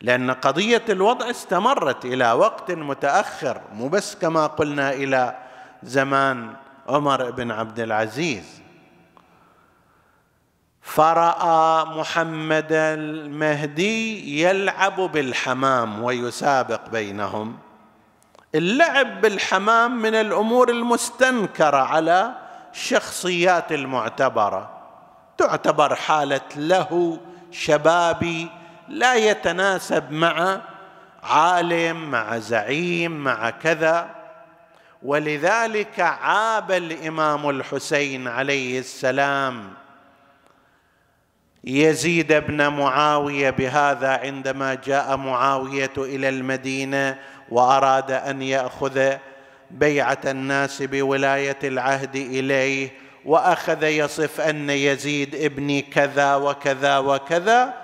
لأن 0.00 0.30
قضية 0.30 0.82
الوضع 0.88 1.30
استمرت 1.30 2.04
إلى 2.04 2.32
وقت 2.32 2.70
متأخر 2.70 3.60
مو 3.72 3.88
بس 3.88 4.14
كما 4.16 4.46
قلنا 4.46 4.92
إلى 4.92 5.36
زمان 5.82 6.54
عمر 6.88 7.30
بن 7.30 7.50
عبد 7.50 7.80
العزيز. 7.80 8.44
فرأى 10.82 11.84
محمد 11.84 12.68
المهدي 12.72 14.40
يلعب 14.42 15.00
بالحمام 15.00 16.02
ويسابق 16.02 16.88
بينهم. 16.88 17.58
اللعب 18.54 19.20
بالحمام 19.20 20.02
من 20.02 20.14
الأمور 20.14 20.70
المستنكرة 20.70 21.76
على 21.76 22.34
الشخصيات 22.72 23.72
المعتبرة. 23.72 24.70
تعتبر 25.38 25.94
حالة 25.94 26.40
له 26.56 27.20
شبابي 27.50 28.48
لا 28.88 29.14
يتناسب 29.14 30.12
مع 30.12 30.60
عالم 31.22 32.10
مع 32.10 32.38
زعيم 32.38 33.24
مع 33.24 33.50
كذا. 33.50 34.13
ولذلك 35.04 36.00
عاب 36.00 36.72
الإمام 36.72 37.50
الحسين 37.50 38.28
عليه 38.28 38.78
السلام. 38.78 39.72
يزيد 41.64 42.32
بن 42.32 42.68
معاوية 42.68 43.50
بهذا 43.50 44.08
عندما 44.08 44.74
جاء 44.74 45.16
معاوية 45.16 45.92
إلى 45.98 46.28
المدينة 46.28 47.18
وأراد 47.50 48.10
أن 48.10 48.42
يأخذ 48.42 49.12
بيعة 49.70 50.18
الناس 50.24 50.82
بولاية 50.82 51.58
العهد 51.64 52.16
إليه 52.16 52.90
وأخذ 53.24 53.82
يصف 53.82 54.40
أن 54.40 54.70
يزيد 54.70 55.34
ابني 55.34 55.82
كذا 55.82 56.34
وكذا 56.34 56.98
وكذا. 56.98 57.74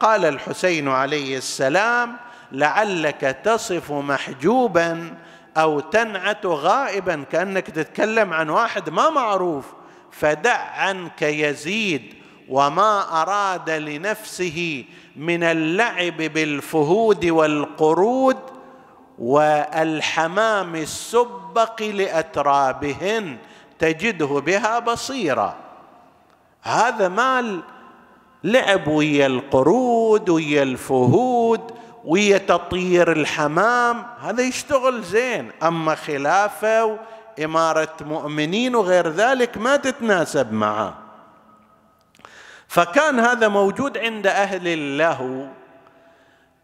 قال 0.00 0.24
الحسين 0.24 0.88
عليه 0.88 1.36
السلام 1.36 2.16
لعلك 2.52 3.36
تصف 3.44 3.92
محجوبا 3.92 5.14
أو 5.56 5.80
تنعت 5.80 6.46
غائبا 6.46 7.24
كأنك 7.32 7.70
تتكلم 7.70 8.32
عن 8.32 8.50
واحد 8.50 8.90
ما 8.90 9.10
معروف. 9.10 9.64
فدع 10.10 10.56
عنك 10.56 11.22
يزيد 11.22 12.14
وما 12.48 13.22
أراد 13.22 13.70
لنفسه 13.70 14.84
من 15.16 15.42
اللعب 15.42 16.16
بالفهود 16.16 17.24
والقرود 17.24 18.36
والحمام 19.18 20.76
السبق 20.76 21.82
لأترابهن 21.82 23.36
تجده 23.78 24.26
بها 24.26 24.78
بصيرا. 24.78 25.56
هذا 26.62 27.08
مال 27.08 27.60
لعب 28.44 28.88
ويا 28.88 29.26
القرود 29.26 30.28
ويا 30.28 30.62
الفهود 30.62 31.74
ويا 32.04 32.38
تطير 32.38 33.12
الحمام. 33.12 34.06
هذا 34.20 34.42
يشتغل 34.42 35.02
زين. 35.02 35.50
أما 35.62 35.94
خلافة 35.94 36.98
وإمارة 37.38 37.96
مؤمنين 38.00 38.74
وغير 38.74 39.08
ذلك 39.08 39.58
ما 39.58 39.76
تتناسب 39.76 40.52
معه. 40.52 40.94
فكان 42.68 43.20
هذا 43.20 43.48
موجود 43.48 43.98
عند 43.98 44.26
أهل 44.26 44.68
اللهو 44.68 45.46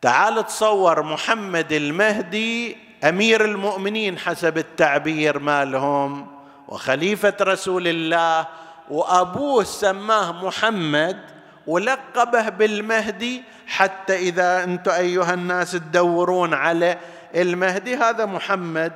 تعال 0.03 0.47
تصور 0.47 1.03
محمد 1.03 1.73
المهدي 1.73 2.77
أمير 3.05 3.45
المؤمنين 3.45 4.19
حسب 4.19 4.59
التعبير 4.59 5.39
مالهم 5.39 6.27
وخليفة 6.69 7.35
رسول 7.41 7.89
الله 7.89 8.47
وأبوه 8.91 9.65
سماه 9.65 10.45
محمد. 10.45 11.40
ولقبه 11.67 12.49
بالمهدي 12.49 13.43
حتى 13.67 14.17
إذا 14.17 14.65
أنتم 14.65 14.91
أيها 14.91 15.35
الناس 15.35 15.73
تدورون 15.73 16.55
على 16.55 16.99
المهدي. 17.35 17.97
هذا 17.97 18.27
محمد 18.27 18.93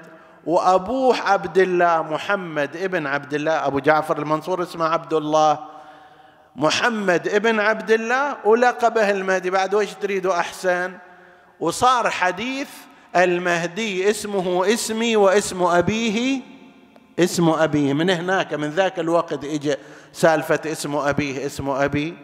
وابوه 0.47 1.21
عبد 1.21 1.59
الله 1.59 2.03
محمد 2.03 2.77
ابن 2.77 3.07
عبد 3.07 3.35
الله 3.35 3.67
أبو 3.67 3.79
جعفر 3.79 4.19
المنصور 4.19 4.63
اسمه 4.63 4.85
عبد 4.85 5.15
الله 5.15 5.59
محمد 6.57 7.29
ابن 7.29 7.61
عبد 7.61 7.91
الله 7.91 8.37
ولقبه 8.45 9.11
المهدي. 9.11 9.51
بعد 9.51 9.75
وش 9.75 9.93
تريدوا 9.93 10.39
أحسن؟ 10.39 10.93
وصار 11.61 12.11
حديث 12.11 12.69
المهدي 13.17 14.11
اسمه 14.11 14.75
اسمي 14.75 15.17
واسم 15.17 15.63
أبيه 15.63 16.41
اسم 17.19 17.49
أبيه. 17.49 17.93
من 17.93 18.11
هناك 18.11 18.55
من 18.55 18.71
ذاك 18.71 18.99
الوقت 18.99 19.45
اجى 19.45 19.75
سالفة 20.13 20.61
اسم 20.67 20.97
أبيه 20.97 21.47
اسم 21.47 21.71
أبي. 21.71 22.17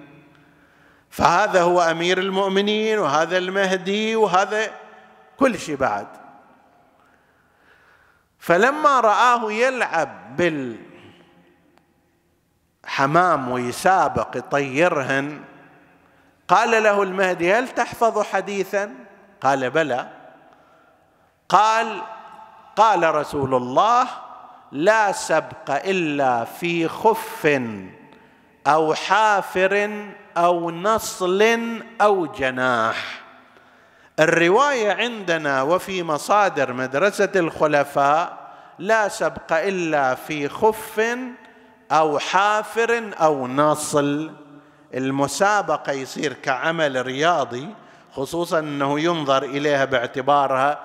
فهذا 1.11 1.62
هو 1.62 1.81
أمير 1.81 2.18
المؤمنين 2.18 2.99
وهذا 2.99 3.38
المهدي 3.38 4.16
وهذا 4.16 4.70
كل 5.37 5.59
شيء 5.59 5.77
بعد. 5.77 6.07
فلما 8.38 9.01
رآه 9.01 9.53
يلعب 9.53 10.37
بالحمام 12.83 13.51
ويسابق 13.51 14.37
يطيرهن 14.37 15.40
قال 16.49 16.83
له 16.83 17.03
المهدي 17.03 17.55
هل 17.55 17.68
تحفظ 17.68 18.23
حديثا؟ 18.23 18.94
قال 19.40 19.70
بلى. 19.70 20.09
قال 21.49 22.03
قال 22.77 23.14
رسول 23.14 23.55
الله 23.55 24.09
لا 24.73 25.12
سبق 25.12 25.70
إلا 25.70 26.44
في 26.44 26.88
خف 26.88 27.61
أو 28.66 28.94
حافر 28.94 29.90
أو 30.44 30.70
نصل 30.70 31.59
أو 32.00 32.26
جناح. 32.26 33.20
الرواية 34.20 34.92
عندنا 34.92 35.62
وفي 35.62 36.03
مصادر 36.03 36.72
مدرسة 36.72 37.29
الخلفاء 37.37 38.38
لا 38.79 39.09
سبق 39.09 39.53
إلا 39.53 40.14
في 40.14 40.48
خف 40.48 41.16
أو 41.92 42.18
حافر 42.18 43.11
أو 43.20 43.46
نصل. 43.46 44.31
المسابقة 44.94 45.92
يصير 45.92 46.33
كعمل 46.33 47.07
رياضي 47.07 47.68
خصوصا 48.12 48.59
أنه 48.59 49.00
ينظر 49.00 49.42
إليها 49.42 49.85
باعتبارها 49.85 50.79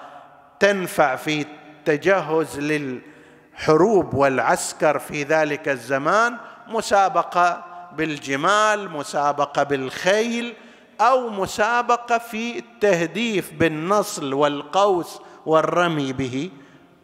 تنفع 0.60 1.16
في 1.16 1.42
التجهز 1.42 2.60
للحروب 2.60 4.14
والعسكر 4.14 5.00
في 5.00 5.24
ذلك 5.24 5.70
الزمان. 5.70 6.38
مسابقة 6.68 7.75
بالجمال 7.98 8.90
مسابقة 8.90 9.64
بالخيل 9.64 10.54
أو 11.02 11.30
مسابقة 11.30 12.18
في 12.18 12.60
التهديف 12.60 13.54
بالنصل 13.54 14.34
والقوس 14.34 15.22
والرمي 15.46 16.14
به. 16.14 16.52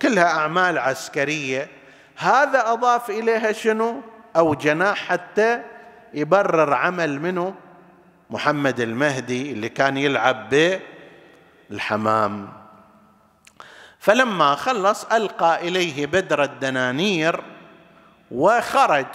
كلها 0.02 0.26
أعمال 0.26 0.78
عسكرية. 0.78 1.68
هذا 2.16 2.72
أضاف 2.72 3.10
إليها 3.10 3.52
شنو؟ 3.52 4.02
أو 4.36 4.54
جناح 4.54 4.98
حتى 4.98 5.62
يبرر 6.14 6.74
عمل 6.74 7.20
منه 7.20 7.56
محمد 8.30 8.80
المهدي 8.80 9.52
اللي 9.52 9.70
كان 9.70 9.98
يلعب 9.98 10.50
بالحمام. 11.70 12.50
فلما 14.00 14.56
خلص 14.56 15.06
ألقى 15.06 15.68
إليه 15.68 16.06
بدر 16.06 16.44
الدنانير 16.44 17.44
وخرج. 18.32 19.06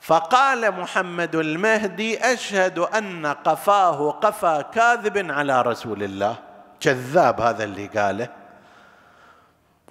فقال 0.00 0.80
محمد 0.80 1.34
المهدي 1.34 2.32
أشهد 2.32 2.78
أن 2.78 3.26
قفاه 3.26 4.10
قفا 4.10 4.60
كاذب 4.62 5.30
على 5.30 5.62
رسول 5.62 6.02
الله. 6.02 6.36
كذاب 6.80 7.40
هذا 7.40 7.64
اللي 7.64 7.86
قاله. 7.86 8.28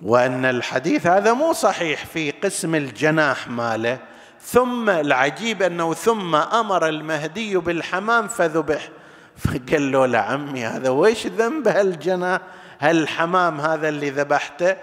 وأن 0.04 0.46
الحديث 0.46 1.08
هذا 1.08 1.34
مو 1.34 1.54
صحيح 1.54 2.06
في 2.06 2.32
قسم 2.32 2.76
الجناح 2.76 3.48
ماله. 3.48 3.98
ثم 4.42 4.90
العجيب 4.90 5.62
أنه 5.62 5.94
ثم 5.94 6.36
أمر 6.36 6.88
المهدي 6.88 7.58
بالحمام 7.58 8.28
فذبح. 8.28 8.90
فقال 9.38 9.92
له 9.92 10.06
لعمي 10.06 10.66
هذا 10.66 10.90
ويش 10.90 11.28
ذنب 11.28 11.68
هالجناح؟ 11.68 12.42
هالحمام 12.80 13.62
هذا 13.62 13.90
اللي 13.90 14.10
ذبحته؟ 14.10 14.76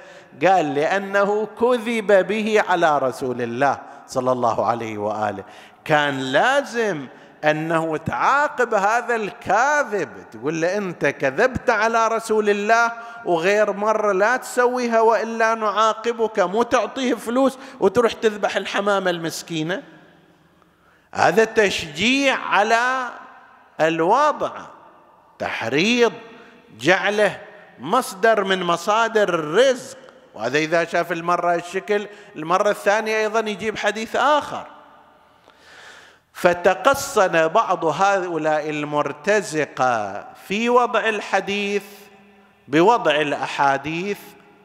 قال 0.46 0.74
لأنه 0.74 1.48
كذب 1.60 2.26
به 2.26 2.62
على 2.68 2.98
رسول 2.98 3.42
الله. 3.42 3.89
صلى 4.10 4.32
الله 4.32 4.66
عليه 4.66 4.98
وآله. 4.98 5.44
كان 5.84 6.20
لازم 6.20 7.06
أنه 7.44 7.96
تعاقب 7.96 8.74
هذا 8.74 9.16
الكاذب. 9.16 10.08
تقول 10.32 10.60
له 10.60 10.76
أنت 10.76 11.06
كذبت 11.06 11.70
على 11.70 12.08
رسول 12.08 12.50
الله 12.50 12.92
وغير 13.24 13.72
مرة 13.72 14.12
لا 14.12 14.36
تسويها 14.36 15.00
وإلا 15.00 15.54
نعاقبك 15.54 16.40
مو 16.40 16.62
تعطيه 16.62 17.14
فلوس 17.14 17.58
وتروح 17.80 18.12
تذبح 18.12 18.56
الحمامة 18.56 19.10
المسكينة؟ 19.10 19.82
هذا 21.14 21.44
تشجيع 21.44 22.36
على 22.36 23.08
الوضع. 23.80 24.52
تحريض 25.38 26.12
جعله 26.78 27.40
مصدر 27.78 28.44
من 28.44 28.62
مصادر 28.62 29.28
الرزق. 29.28 29.98
وهذا 30.40 30.58
إذا 30.58 30.84
شاف 30.84 31.12
المرة 31.12 31.54
الشكل 31.54 32.06
المرة 32.36 32.70
الثانية 32.70 33.16
أيضا 33.16 33.40
يجيب 33.40 33.78
حديث 33.78 34.16
آخر. 34.16 34.66
فتقصن 36.32 37.48
بعض 37.48 37.84
هؤلاء 37.84 38.70
المرتزقة 38.70 40.26
في 40.48 40.68
وضع 40.68 41.08
الحديث 41.08 41.82
بوضع 42.68 43.14
الأحاديث 43.20 44.18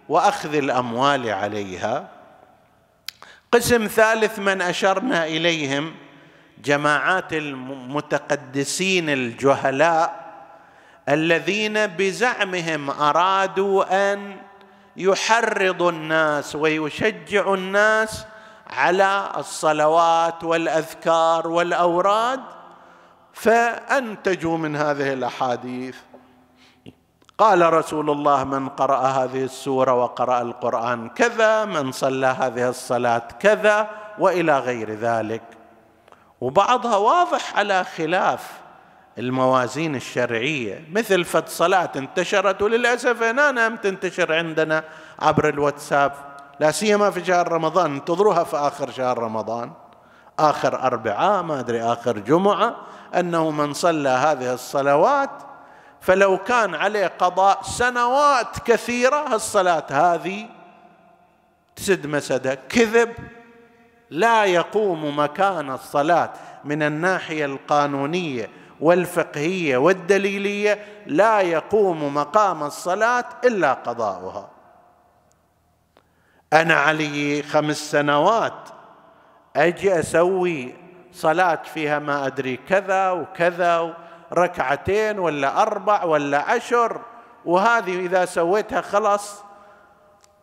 وأخذ 0.10 0.56
الأموال 0.56 1.30
عليها. 1.30 2.08
قسم 3.52 3.88
ثالث 3.88 4.40
من 4.40 4.62
أشرنا 4.62 5.26
إليهم 5.26 5.96
جماعات 6.64 7.34
المتقدسين 7.34 9.10
الجهلاء 9.10 10.26
الذين 11.10 11.88
بزعمهم 11.88 12.90
أرادوا 12.90 14.14
أن 14.14 14.38
يحرض 14.98 15.82
الناس 15.82 16.56
ويشجع 16.56 17.54
الناس 17.54 18.26
على 18.70 19.30
الصلوات 19.38 20.44
والأذكار 20.44 21.48
والأوراد 21.48 22.40
فأنتجوا 23.34 24.58
من 24.58 24.76
هذه 24.76 25.14
الأحاديث. 25.14 25.98
قال 27.38 27.74
رسول 27.74 28.10
الله 28.10 28.44
من 28.44 28.70
قرأ 28.70 28.98
هذه 29.08 29.44
السورة 29.44 29.94
وقرأ 29.94 30.42
القرآن 30.42 31.10
كذا 31.10 31.66
من 31.66 31.92
صلى 31.92 32.28
هذه 32.28 32.70
الصلاة 32.70 33.28
كذا 33.40 33.90
وإلى 34.20 34.60
غير 34.60 34.92
ذلك. 34.92 35.44
وبعضها 36.42 36.98
واضح 36.98 37.58
على 37.58 37.84
خلاف. 37.84 38.65
الموازين 39.18 39.96
الشرعية. 39.96 40.88
مثل 40.92 41.24
فد 41.24 41.48
صلاة 41.48 41.92
انتشرت 41.96 42.62
وللأسف 42.62 43.24
هنا 43.24 43.52
نعم 43.52 43.76
تنتشر 43.76 44.34
عندنا 44.34 44.84
عبر 45.20 45.50
الواتساب. 45.50 46.12
لا 46.60 46.72
سيما 46.72 47.12
في 47.12 47.26
شهر 47.26 47.52
رمضان. 47.52 47.94
انتظروها 47.94 48.44
في 48.44 48.58
آخر 48.58 48.92
شهر 48.92 49.18
رمضان. 49.18 49.72
آخر 50.40 50.82
أربعاء 50.82 51.44
ما 51.44 51.60
أدري 51.60 51.84
آخر 51.84 52.20
جمعة 52.20 52.76
أنه 53.16 53.52
من 53.52 53.74
صلى 53.74 54.10
هذه 54.10 54.54
الصلوات 54.54 55.30
فلو 56.02 56.38
كان 56.38 56.76
عليه 56.76 57.08
قضاء 57.08 57.62
سنوات 57.64 58.60
كثيرة 58.66 59.36
الصلاة 59.36 59.86
هذه 59.90 60.46
تسد 61.76 62.08
مسده. 62.08 62.56
كذب 62.56 63.14
لا 64.10 64.46
يقوم 64.46 65.20
مكان 65.20 65.72
الصلاة 65.72 66.30
من 66.66 66.84
الناحية 66.84 67.46
القانونية. 67.46 68.50
والفقهية 68.82 69.78
والدليلية 69.78 70.86
لا 71.06 71.42
يقوم 71.42 72.16
مقام 72.16 72.64
الصلاة 72.64 73.26
إلا 73.46 73.74
قضاؤها. 73.74 74.50
أنا 76.54 76.74
علي 76.76 77.44
خمس 77.44 77.92
سنوات 77.92 78.70
أجي 79.56 80.00
أسوي 80.00 80.76
صلاة 81.14 81.60
فيها 81.74 82.00
ما 82.00 82.26
أدري 82.26 82.58
كذا 82.58 83.12
وكذا 83.12 83.98
ركعتين 84.34 85.20
ولا 85.20 85.62
أربع 85.62 86.04
ولا 86.04 86.42
عشر 86.42 87.02
وهذه 87.46 88.00
إذا 88.00 88.26
سويتها 88.26 88.82
خلاص 88.82 89.44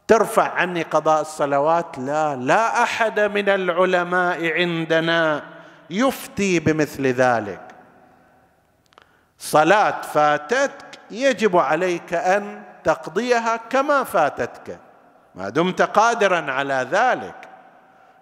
ترفع 0.09 0.49
عني 0.49 0.83
قضاء 0.83 1.21
الصلوات. 1.21 1.99
لا 1.99 2.37
لا 2.37 2.83
أحد 2.83 3.21
من 3.21 3.49
العلماء 3.49 4.53
عندنا 4.53 5.43
يفتي 5.91 6.61
بمثل 6.61 7.07
ذلك. 7.07 7.72
صلاة 9.43 10.01
فاتتك 10.01 11.01
يجب 11.11 11.57
عليك 11.57 12.15
أن 12.15 12.63
تقضيها 12.85 13.57
كما 13.57 14.05
فاتتك. 14.05 14.79
ما 15.35 15.49
دمت 15.49 15.83
قادرا 15.83 16.53
على 16.53 16.87
ذلك. 16.91 17.49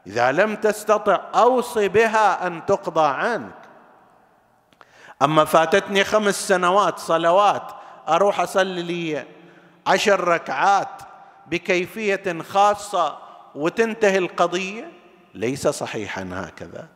إذا 0.06 0.32
لم 0.32 0.56
تستطع 0.56 1.20
أوصي 1.34 1.88
بها 1.88 2.46
أن 2.46 2.66
تقضى 2.66 3.06
عنك. 3.06 3.54
أما 5.22 5.44
فاتتني 5.44 6.04
خمس 6.04 6.48
سنوات 6.48 6.98
صلوات 6.98 7.72
أروح 8.08 8.40
أصلي 8.40 8.82
لي 8.82 9.26
عشر 9.86 10.28
ركعات 10.28 11.02
بكيفية 11.46 12.42
خاصة 12.42 13.18
وتنتهي 13.54 14.18
القضية؟ 14.18 14.92
ليس 15.34 15.68
صحيحا 15.68 16.28
هكذا. 16.32 16.88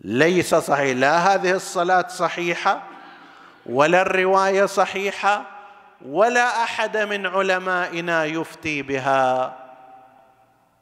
ليس 0.00 0.54
صحيح. 0.54 0.96
لا 0.96 1.34
هذه 1.34 1.52
الصلاة 1.52 2.08
صحيحة 2.08 2.93
ولا 3.66 4.02
الرواية 4.02 4.66
صحيحة 4.66 5.44
ولا 6.06 6.62
أحد 6.62 6.96
من 6.96 7.26
علمائنا 7.26 8.24
يفتي 8.24 8.82
بها. 8.82 9.56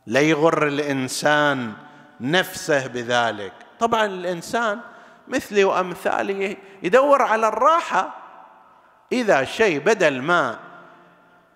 ليغر 0.07 0.66
الإنسان 0.66 1.73
نفسه 2.21 2.87
بذلك. 2.87 3.53
طبعا 3.81 4.07
الإنسان 4.07 4.81
مثلي 5.29 5.64
وأمثالي 5.64 6.57
يدور 6.83 7.23
على 7.23 7.49
الراحة. 7.49 8.14
إذا 9.12 9.45
شيء 9.45 9.79
بدل 9.79 10.23
ما 10.23 10.59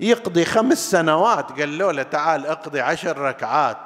يقضي 0.00 0.44
خمس 0.44 0.90
سنوات 0.90 1.60
قال 1.60 1.78
له 1.78 2.02
تعال 2.02 2.46
اقضي 2.46 2.80
عشر 2.80 3.18
ركعات 3.18 3.78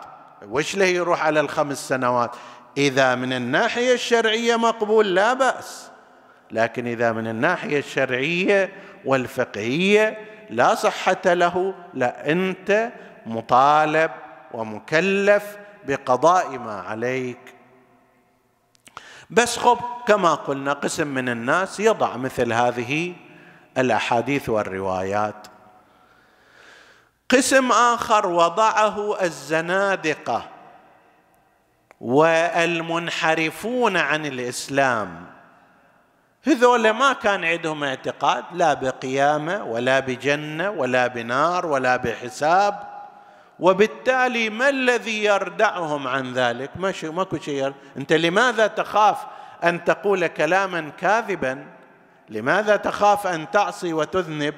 وش 0.49 0.77
له 0.77 0.85
يروح 0.85 1.25
على 1.25 1.41
الخمس 1.41 1.89
سنوات؟ 1.89 2.31
إذا 2.77 3.15
من 3.15 3.33
الناحية 3.33 3.95
الشرعية 3.95 4.57
مقبول 4.57 5.15
لا 5.15 5.33
بأس. 5.33 5.90
لكن 6.53 6.87
إذا 6.87 7.13
من 7.13 7.27
الناحية 7.27 7.79
الشرعية 7.79 8.73
والفقهية 9.05 10.19
لا 10.51 10.75
صحة 10.75 11.21
له 11.27 11.75
لا 11.95 12.33
أنت 12.33 12.93
مطالب 13.27 14.11
ومكلف 14.53 15.57
بقضاء 15.87 16.59
ما 16.59 16.81
عليك. 16.81 17.55
بس 19.31 19.59
خب 19.59 19.79
كما 20.07 20.35
قلنا 20.35 20.73
قسم 20.73 21.07
من 21.07 21.29
الناس 21.29 21.81
يضع 21.81 22.17
مثل 22.17 22.53
هذه 22.53 23.15
الأحاديث 23.79 24.49
والروايات. 24.49 25.47
قسم 27.29 27.73
آخر 27.73 28.27
وضعه 28.27 29.23
الزنادقة 29.23 30.49
والمنحرفون 32.01 33.97
عن 33.97 34.27
الإسلام. 34.27 35.30
هذول 36.43 36.91
ما 36.91 37.13
كان 37.13 37.45
عندهم 37.45 37.85
اعتقاد 37.85 38.45
لا 38.53 38.75
بقيامة 38.75 39.65
ولا 39.65 40.01
بجنة 40.01 40.71
ولا 40.71 41.07
بنار 41.07 41.67
ولا 41.67 41.97
بحساب. 41.97 42.91
وبالتالي 43.59 44.51
ما 44.51 44.69
الذي 44.69 45.25
يردعهم 45.25 46.09
عن 46.09 46.33
ذلك؟ 46.33 46.71
ماكو 47.05 47.39
شيء 47.39 47.73
أنت 47.97 48.13
لماذا 48.13 48.67
تخاف 48.67 49.17
أن 49.65 49.85
تقول 49.85 50.27
كلاما 50.27 50.91
كاذبا؟ 50.99 51.67
لماذا 52.29 52.77
تخاف 52.77 53.27
أن 53.27 53.51
تعصي 53.51 53.93
وتذنب؟ 53.93 54.55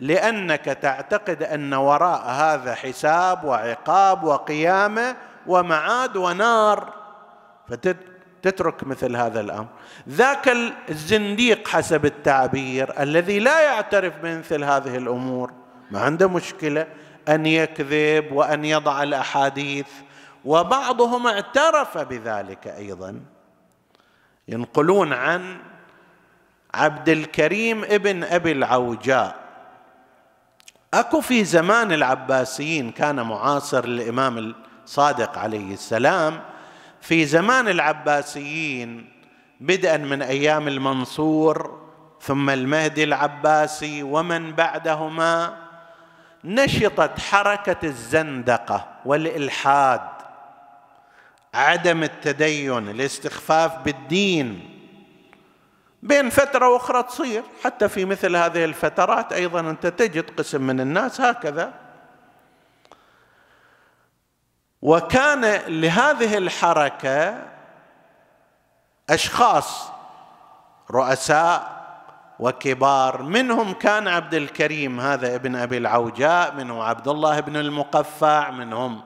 لأنك 0.00 0.64
تعتقد 0.64 1.42
أن 1.42 1.74
وراء 1.74 2.22
هذا 2.26 2.74
حساب 2.74 3.44
وعقاب 3.44 4.24
وقيامة 4.24 5.16
ومعاد 5.46 6.16
ونار. 6.16 6.92
فتترك 8.42 8.84
مثل 8.84 9.16
هذا 9.16 9.40
الأمر. 9.40 9.66
ذاك 10.08 10.48
الزنديق 10.88 11.68
حسب 11.68 12.04
التعبير 12.04 13.02
الذي 13.02 13.38
لا 13.38 13.60
يعترف 13.60 14.16
بمثل 14.22 14.64
هذه 14.64 14.96
الأمور. 14.96 15.52
ما 15.90 16.00
عنده 16.00 16.28
مشكلة 16.28 16.86
أن 17.28 17.46
يكذب 17.46 18.32
وأن 18.32 18.64
يضع 18.64 19.02
الأحاديث. 19.02 19.88
وبعضهم 20.44 21.26
اعترف 21.26 21.98
بذلك 21.98 22.66
أيضا. 22.66 23.20
ينقلون 24.48 25.12
عن 25.12 25.56
عبد 26.74 27.08
الكريم 27.08 27.84
ابن 27.84 28.24
أبي 28.24 28.52
العوجاء. 28.52 29.36
أكو 30.94 31.20
في 31.20 31.44
زمان 31.44 31.92
العباسيين 31.92 32.90
كان 32.90 33.20
معاصر 33.20 33.86
للإمام 33.86 34.54
الصادق 34.84 35.38
عليه 35.38 35.72
السلام 35.72 36.40
في 37.00 37.24
زمان 37.24 37.68
العباسيين 37.68 39.12
بدءا 39.60 39.96
من 39.96 40.22
أيام 40.22 40.68
المنصور 40.68 41.86
ثم 42.20 42.50
المهدي 42.50 43.04
العباسي 43.04 44.02
ومن 44.02 44.52
بعدهما 44.52 45.56
نشطت 46.44 47.18
حركة 47.18 47.76
الزندقة 47.84 48.88
والإلحاد 49.04 50.00
عدم 51.54 52.02
التدين 52.02 52.88
الاستخفاف 52.88 53.78
بالدين. 53.78 54.70
بين 56.02 56.30
فترة 56.30 56.68
وأخرى 56.68 57.02
تصير 57.02 57.42
حتى 57.64 57.88
في 57.88 58.04
مثل 58.04 58.36
هذه 58.36 58.64
الفترات 58.64 59.32
أيضا 59.32 59.60
أنت 59.60 59.86
تجد 59.86 60.30
قسم 60.30 60.62
من 60.62 60.80
الناس 60.80 61.20
هكذا. 61.20 61.85
وكان 64.86 65.60
لهذه 65.68 66.38
الحركة 66.38 67.42
أشخاص 69.10 69.88
رؤساء 70.90 71.76
وكبار 72.38 73.22
منهم 73.22 73.72
كان 73.72 74.08
عبد 74.08 74.34
الكريم 74.34 75.00
هذا 75.00 75.34
ابن 75.34 75.56
أبي 75.56 75.78
العوجاء 75.78 76.54
منهم 76.54 76.80
عبد 76.80 77.08
الله 77.08 77.40
بن 77.40 77.56
المقفع 77.56 78.50
منهم 78.50 79.02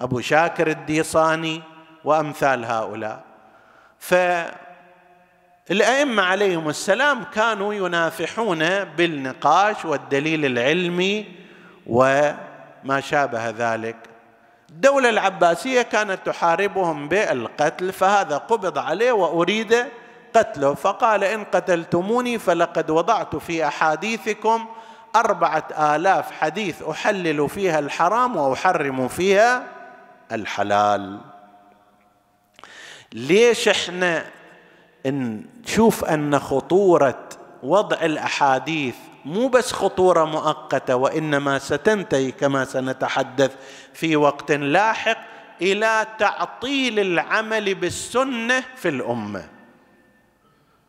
أبو 0.00 0.20
شاكر 0.20 0.66
الديصاني 0.66 1.62
وأمثال 2.04 2.64
هؤلاء. 2.64 3.24
فالأئمة 5.68 6.22
عليهم 6.22 6.68
السلام 6.68 7.24
كانوا 7.24 7.74
ينافحون 7.74 8.84
بالنقاش 8.84 9.84
والدليل 9.84 10.44
العلمي 10.44 11.26
وما 11.86 13.00
شابه 13.00 13.50
ذلك. 13.50 14.07
الدولة 14.70 15.08
العباسية 15.08 15.82
كانت 15.82 16.18
تحاربهم 16.26 17.08
بالقتل 17.08 17.92
فهذا 17.92 18.36
قبض 18.36 18.78
عليه 18.78 19.12
وأريد 19.12 19.86
قتله. 20.34 20.74
فقال 20.74 21.24
إن 21.24 21.44
قتلتموني 21.44 22.38
فلقد 22.38 22.90
وضعت 22.90 23.36
في 23.36 23.68
أحاديثكم 23.68 24.66
أربعة 25.16 25.64
آلاف 25.78 26.32
حديث 26.32 26.82
أحلل 26.82 27.48
فيها 27.48 27.78
الحرام 27.78 28.36
وأحرم 28.36 29.08
فيها 29.08 29.64
الحلال. 30.32 31.20
ليش 33.12 33.68
إحنا 33.68 34.24
نشوف 35.06 36.04
أن 36.04 36.38
خطورة 36.38 37.28
وضع 37.62 37.96
الأحاديث 38.02 38.94
مو 39.28 39.48
بس 39.48 39.72
خطورة 39.72 40.24
مؤقتة 40.24 40.96
وإنما 40.96 41.58
ستنتهي 41.58 42.30
كما 42.30 42.64
سنتحدث 42.64 43.56
في 43.94 44.16
وقت 44.16 44.52
لاحق 44.52 45.18
إلى 45.62 46.06
تعطيل 46.18 47.00
العمل 47.00 47.74
بالسنة 47.74 48.64
في 48.76 48.88
الأمة. 48.88 49.48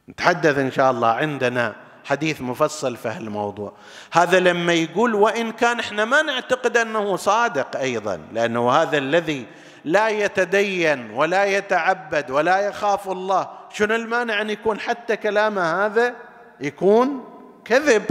نتحدث 0.10 0.58
إن 0.58 0.72
شاء 0.72 0.92
الله 0.92 1.08
عندنا 1.08 1.76
حديث 2.06 2.42
مفصل 2.42 2.98
في 2.98 3.18
الموضوع 3.18 3.74
هذا 4.12 4.40
لما 4.40 4.74
يقول 4.74 5.16
وإن 5.16 5.52
كان 5.52 5.80
إحنا 5.80 6.06
ما 6.06 6.22
نعتقد 6.22 6.78
أنه 6.78 7.16
صادق 7.16 7.78
أيضا 7.80 8.22
لأنه 8.34 8.72
هذا 8.72 8.98
الذي 8.98 9.46
لا 9.86 10.10
يتدين 10.10 11.12
ولا 11.12 11.46
يتعبد 11.46 12.32
ولا 12.32 12.60
يخاف 12.60 13.10
الله 13.10 13.50
شنو 13.74 13.96
المانع 13.96 14.42
أن 14.42 14.50
يكون 14.50 14.80
حتى 14.80 15.18
كلامه 15.18 15.86
هذا 15.86 16.16
يكون 16.62 17.26
كذب؟ 17.66 18.04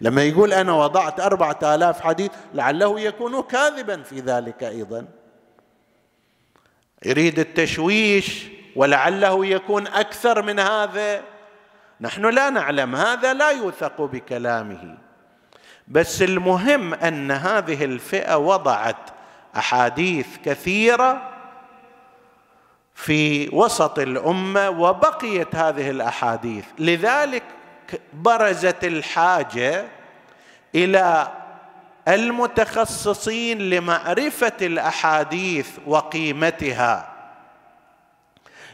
لما 0.00 0.22
يقول 0.22 0.52
أنا 0.52 0.72
وضعت 0.72 1.20
أربعة 1.20 1.58
آلاف 1.62 2.00
حديث 2.00 2.30
لعله 2.54 3.00
يكون 3.00 3.42
كاذبا 3.42 4.02
في 4.02 4.20
ذلك 4.20 4.64
أيضا. 4.64 5.06
يريد 7.04 7.38
التشويش 7.38 8.46
ولعله 8.76 9.46
يكون 9.46 9.86
أكثر 9.86 10.42
من 10.42 10.60
هذا. 10.60 11.22
نحن 12.00 12.26
لا 12.26 12.50
نعلم 12.50 12.96
هذا 12.96 13.34
لا 13.34 13.50
يوثق 13.50 14.00
بكلامه. 14.00 14.98
بس 15.88 16.22
المهم 16.22 16.94
أن 16.94 17.30
هذه 17.30 17.84
الفئة 17.84 18.36
وضعت 18.36 19.10
أحاديث 19.56 20.26
كثيرة 20.44 21.32
في 22.94 23.48
وسط 23.48 23.98
الأمة 23.98 24.70
وبقيت 24.70 25.54
هذه 25.54 25.90
الأحاديث. 25.90 26.64
لذلك 26.78 27.42
برزت 28.12 28.84
الحاجة 28.84 29.84
إلى 30.74 31.32
المتخصصين 32.08 33.70
لمعرفة 33.70 34.52
الأحاديث 34.62 35.68
وقيمتها. 35.86 37.12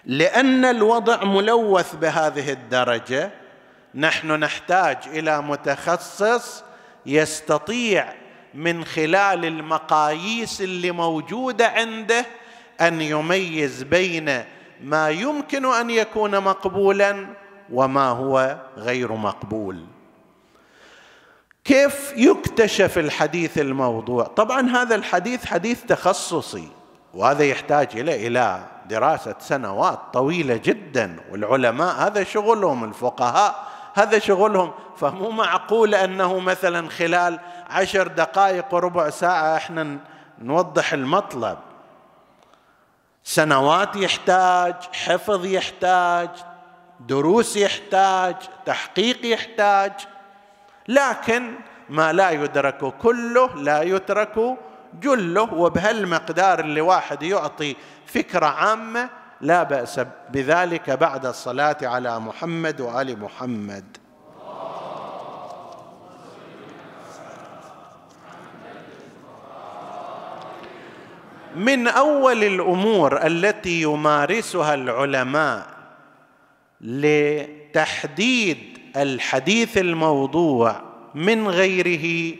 لأن 0.04 0.64
الوضع 0.64 1.24
ملوث 1.24 1.94
بهذه 1.94 2.52
الدرجة 2.52 3.30
نحن 3.94 4.32
نحتاج 4.32 4.98
إلى 5.06 5.42
متخصص 5.42 6.64
يستطيع 7.06 8.12
من 8.54 8.84
خلال 8.84 9.44
المقاييس 9.44 10.60
اللي 10.60 10.90
موجودة 10.90 11.68
عنده 11.68 12.26
أن 12.80 13.00
يميز 13.00 13.82
بين 13.82 14.44
ما 14.82 15.10
يمكن 15.10 15.66
أن 15.66 15.90
يكون 15.90 16.40
مقبولا 16.40 17.26
وما 17.72 18.08
هو 18.08 18.56
غير 18.76 19.12
مقبول. 19.12 19.84
كيف 21.64 22.12
يكتشف 22.16 22.98
الحديث 22.98 23.58
الموضوع؟ 23.58 24.24
طبعا 24.24 24.70
هذا 24.70 24.94
الحديث 24.94 25.44
حديث 25.44 25.84
تخصصي 25.84 26.68
وهذا 27.14 27.44
يحتاج 27.44 27.88
إلى 27.94 28.26
إلى 28.26 28.64
دراسة 28.88 29.34
سنوات 29.38 29.98
طويلة 30.12 30.56
جدا. 30.56 31.16
والعلماء 31.30 31.94
هذا 31.94 32.24
شغلهم 32.24 32.84
الفقهاء 32.84 33.66
هذا 33.94 34.18
شغلهم. 34.18 34.72
فمو 34.96 35.30
معقول 35.30 35.94
أنه 35.94 36.38
مثلا 36.38 36.88
خلال 36.88 37.38
عشر 37.70 38.06
دقائق 38.08 38.74
وربع 38.74 39.10
ساعة 39.10 39.56
إحنا 39.56 39.98
نوضح 40.38 40.92
المطلب. 40.92 41.58
سنوات 43.24 43.96
يحتاج 43.96 44.74
حفظ 44.92 45.46
يحتاج 45.46 46.28
دروس 47.08 47.56
يحتاج 47.56 48.36
تحقيق 48.66 49.26
يحتاج 49.26 49.92
لكن 50.88 51.54
ما 51.88 52.12
لا 52.12 52.30
يدرك 52.30 52.94
كله 52.98 53.56
لا 53.56 53.82
يترك 53.82 54.56
جله 55.00 55.54
وبهالمقدار 55.54 56.60
اللي 56.60 56.80
واحد 56.80 57.22
يعطي 57.22 57.76
فكرة 58.06 58.46
عامة 58.46 59.08
لا 59.40 59.62
بأس 59.62 60.00
بذلك 60.30 60.90
بعد 60.90 61.26
الصلاة 61.26 61.76
على 61.82 62.20
محمد 62.20 62.80
وآل 62.80 63.20
محمد. 63.20 63.96
من 71.56 71.88
أول 71.88 72.44
الأمور 72.44 73.26
التي 73.26 73.82
يمارسها 73.82 74.74
العلماء 74.74 75.71
لتحديد 76.82 78.78
الحديث 78.96 79.78
الموضوع 79.78 80.80
من 81.14 81.48
غيره 81.48 82.36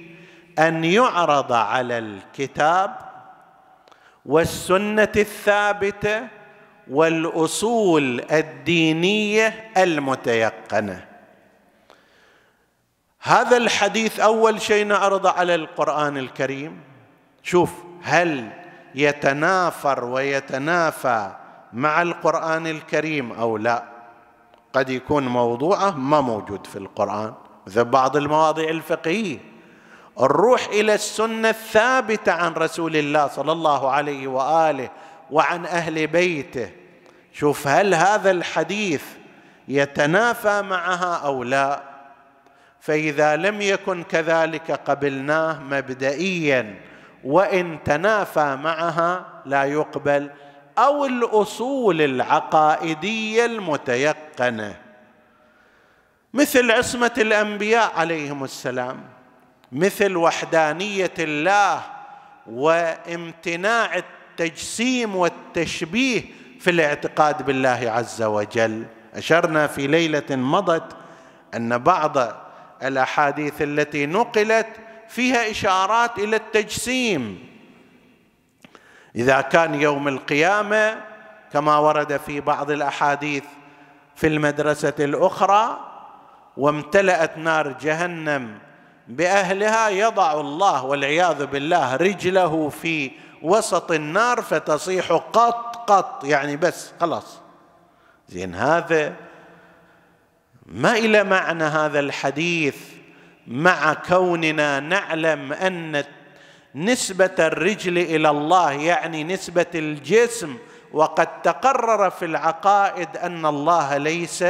أن 0.58 0.84
يعرض 0.84 1.52
على 1.52 1.98
الكتاب 1.98 2.96
والسنة 4.26 5.12
الثابتة 5.16 6.22
والأصول 6.90 8.24
الدينية 8.32 9.70
المتيقنة. 9.76 11.04
هذا 13.20 13.56
الحديث 13.56 14.20
أول 14.20 14.60
شيء 14.60 14.86
نعرضه 14.86 15.30
على 15.30 15.54
القرآن 15.54 16.16
الكريم. 16.16 16.80
شوف 17.42 17.70
هل 18.02 18.48
يتنافر 18.94 20.04
ويتنافى 20.04 21.32
مع 21.72 22.02
القرآن 22.02 22.66
الكريم 22.66 23.32
أو 23.32 23.56
لا؟ 23.56 23.91
قد 24.72 24.90
يكون 24.90 25.28
موضوعه 25.28 25.90
ما 25.90 26.20
موجود 26.20 26.66
في 26.66 26.76
القرآن 26.76 27.32
مثل 27.66 27.84
بعض 27.84 28.16
المواضيع 28.16 28.68
الفقهية. 28.68 29.38
الروح 30.20 30.66
إلى 30.66 30.94
السنة 30.94 31.48
الثابتة 31.48 32.32
عن 32.32 32.52
رسول 32.52 32.96
الله 32.96 33.28
صلى 33.28 33.52
الله 33.52 33.90
عليه 33.90 34.26
وآله 34.26 34.90
وعن 35.30 35.66
أهل 35.66 36.06
بيته. 36.06 36.70
شوف 37.32 37.68
هل 37.68 37.94
هذا 37.94 38.30
الحديث 38.30 39.04
يتنافى 39.68 40.62
معها 40.62 41.14
أو 41.14 41.44
لا؟ 41.44 41.82
فإذا 42.80 43.36
لم 43.36 43.60
يكن 43.60 44.02
كذلك 44.02 44.70
قبلناه 44.70 45.62
مبدئيا 45.62 46.80
وإن 47.24 47.78
تنافى 47.84 48.56
معها 48.62 49.24
لا 49.46 49.64
يقبل. 49.64 50.30
أو 50.78 51.06
الأصول 51.06 52.02
العقائدية 52.02 53.44
المتيقنة 53.44 54.76
مثل 56.34 56.70
عصمة 56.70 57.12
الأنبياء 57.18 57.92
عليهم 57.96 58.44
السلام 58.44 59.00
مثل 59.72 60.16
وحدانية 60.16 61.14
الله 61.18 61.82
وامتناع 62.46 63.96
التجسيم 63.96 65.16
والتشبيه 65.16 66.22
في 66.60 66.70
الاعتقاد 66.70 67.42
بالله 67.42 67.90
عز 67.90 68.22
وجل. 68.22 68.84
أشرنا 69.14 69.66
في 69.66 69.86
ليلة 69.86 70.24
مضت 70.30 70.96
أن 71.54 71.78
بعض 71.78 72.16
الأحاديث 72.82 73.62
التي 73.62 74.06
نقلت 74.06 74.66
فيها 75.08 75.50
إشارات 75.50 76.18
إلى 76.18 76.36
التجسيم 76.36 77.51
إذا 79.16 79.40
كان 79.40 79.74
يوم 79.74 80.08
القيامة 80.08 81.00
كما 81.52 81.78
ورد 81.78 82.16
في 82.16 82.40
بعض 82.40 82.70
الأحاديث 82.70 83.44
في 84.16 84.26
المدرسة 84.26 84.94
الأخرى 85.00 85.78
وامتلأت 86.56 87.38
نار 87.38 87.72
جهنم 87.72 88.58
بأهلها 89.08 89.88
يضع 89.88 90.40
الله 90.40 90.84
والعياذ 90.84 91.46
بالله 91.46 91.96
رجله 91.96 92.68
في 92.68 93.10
وسط 93.42 93.92
النار 93.92 94.42
فتصيح 94.42 95.12
قط 95.12 95.90
قط 95.90 96.24
يعني 96.24 96.56
بس 96.56 96.92
خلاص. 97.00 97.40
زين 98.28 98.54
هذا 98.54 99.14
ما 100.66 100.92
إلى 100.92 101.24
معنى 101.24 101.64
هذا 101.64 102.00
الحديث 102.00 102.76
مع 103.46 103.94
كوننا 103.94 104.80
نعلم 104.80 105.52
أن 105.52 106.04
نسبة 106.74 107.34
الرجل 107.38 107.98
إلى 107.98 108.30
الله 108.30 108.72
يعني 108.72 109.24
نسبة 109.24 109.66
الجسم. 109.74 110.56
وقد 110.92 111.42
تقرر 111.42 112.10
في 112.10 112.24
العقائد 112.24 113.16
أن 113.16 113.46
الله 113.46 113.96
ليس 113.96 114.44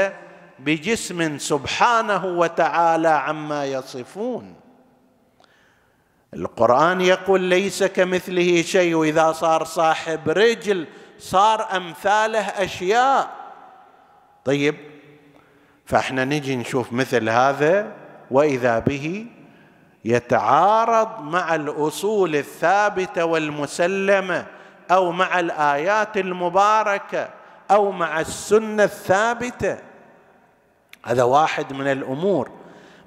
بجسم 0.58 1.38
سبحانه 1.38 2.24
وتعالى 2.26 3.08
عما 3.08 3.64
يصفون. 3.64 4.54
القرآن 6.34 7.00
يقول 7.00 7.40
ليس 7.40 7.84
كمثله 7.84 8.62
شيء 8.62 8.94
وإذا 8.94 9.32
صار 9.32 9.64
صاحب 9.64 10.28
رجل 10.28 10.86
صار 11.18 11.76
أمثاله 11.76 12.40
أشياء. 12.40 13.30
طيب 14.44 14.74
فإحنا 15.86 16.24
نجي 16.24 16.56
نشوف 16.56 16.92
مثل 16.92 17.28
هذا 17.28 17.92
وإذا 18.30 18.78
به 18.78 19.26
يتعارض 20.04 21.20
مع 21.20 21.54
الأصول 21.54 22.36
الثابتة 22.36 23.24
والمسلمة 23.24 24.46
أو 24.90 25.12
مع 25.12 25.40
الآيات 25.40 26.16
المباركة 26.16 27.28
أو 27.70 27.90
مع 27.90 28.20
السنة 28.20 28.84
الثابتة. 28.84 29.78
هذا 31.04 31.22
واحد 31.22 31.72
من 31.72 31.86
الأمور. 31.86 32.50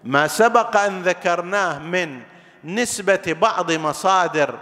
ما 0.03 0.27
سبق 0.27 0.77
أن 0.77 1.01
ذكرناه 1.01 1.79
من 1.79 2.21
نسبة 2.63 3.35
بعض 3.41 3.71
مصادر 3.71 4.55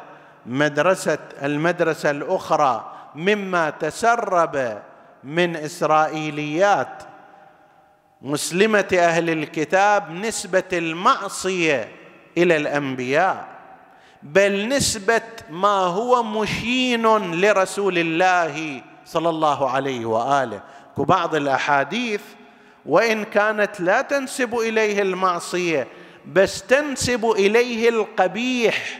مدرسه 0.45 1.17
المدرسة 1.43 2.11
الأخرى 2.11 2.91
مما 3.15 3.69
تسرب 3.69 4.81
من 5.23 5.55
إسرائيليات. 5.55 7.03
مسلمة 8.21 8.88
أهل 8.93 9.29
الكتاب 9.29 10.11
نسبة 10.11 10.63
المعصية 10.73 12.03
إلى 12.38 12.57
الأنبياء. 12.57 13.47
بل 14.23 14.67
نسبة 14.67 15.21
ما 15.49 15.67
هو 15.67 16.23
مشين 16.23 17.05
لرسول 17.41 17.97
الله 17.97 18.81
صلى 19.05 19.29
الله 19.29 19.69
عليه 19.69 20.05
وآله. 20.05 20.61
وبعض 20.97 21.36
الأحاديث 21.36 22.21
وإن 22.86 23.23
كانت 23.23 23.81
لا 23.81 24.01
تنسب 24.01 24.55
إليه 24.55 25.01
المعصية 25.01 25.88
بس 26.34 26.63
تنسب 26.63 27.25
إليه 27.25 27.89
القبيح 27.89 28.99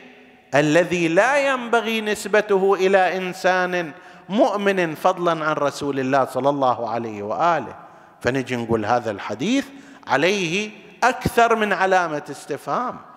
الذي 0.56 1.08
لا 1.08 1.38
ينبغي 1.38 2.02
نسبته 2.02 2.74
إلى 2.74 3.18
إنسان 3.18 3.92
مؤمن 4.30 4.96
فضلا 4.96 5.46
عن 5.46 5.54
رسول 5.54 6.00
الله 6.00 6.26
صلى 6.26 6.50
الله 6.50 6.90
عليه 6.90 7.24
وآله. 7.24 7.76
فنجي 8.22 8.56
نقول 8.56 8.86
هذا 8.86 9.12
الحديث 9.12 9.66
عليه 10.08 10.72
أكثر 11.04 11.56
من 11.56 11.74
علامة 11.74 12.24
استفهام. 12.30 13.13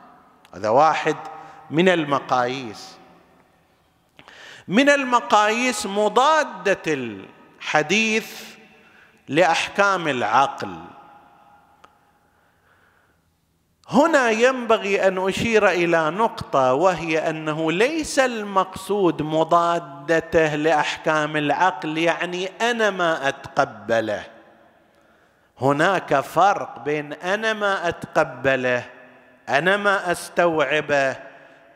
هذا 0.56 0.68
واحد 0.68 1.16
من 1.70 1.88
المقاييس. 1.88 2.96
من 4.68 4.88
المقاييس 4.88 5.86
مضادة 5.86 6.82
الحديث 6.86 8.42
لأحكام 9.28 10.08
العقل. 10.08 10.76
هنا 13.88 14.30
ينبغي 14.30 15.08
أن 15.08 15.28
أشير 15.28 15.68
إلى 15.68 16.10
نقطة 16.10 16.74
وهي 16.74 17.30
أنه 17.30 17.72
ليس 17.72 18.18
المقصود 18.18 19.22
مضادته 19.22 20.54
لأحكام 20.54 21.36
العقل 21.36 21.98
يعني 21.98 22.46
أنا 22.46 22.90
ما 22.90 23.28
أتقبله. 23.28 24.24
هناك 25.60 26.20
فرق 26.20 26.78
بين 26.78 27.12
أنا 27.12 27.52
ما 27.52 27.88
أتقبله 27.88 28.95
أنا 29.48 29.76
ما 29.76 30.12
استوعبه 30.12 31.16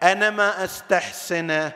أنا 0.03 0.31
ما 0.31 0.65
استحسنه 0.65 1.73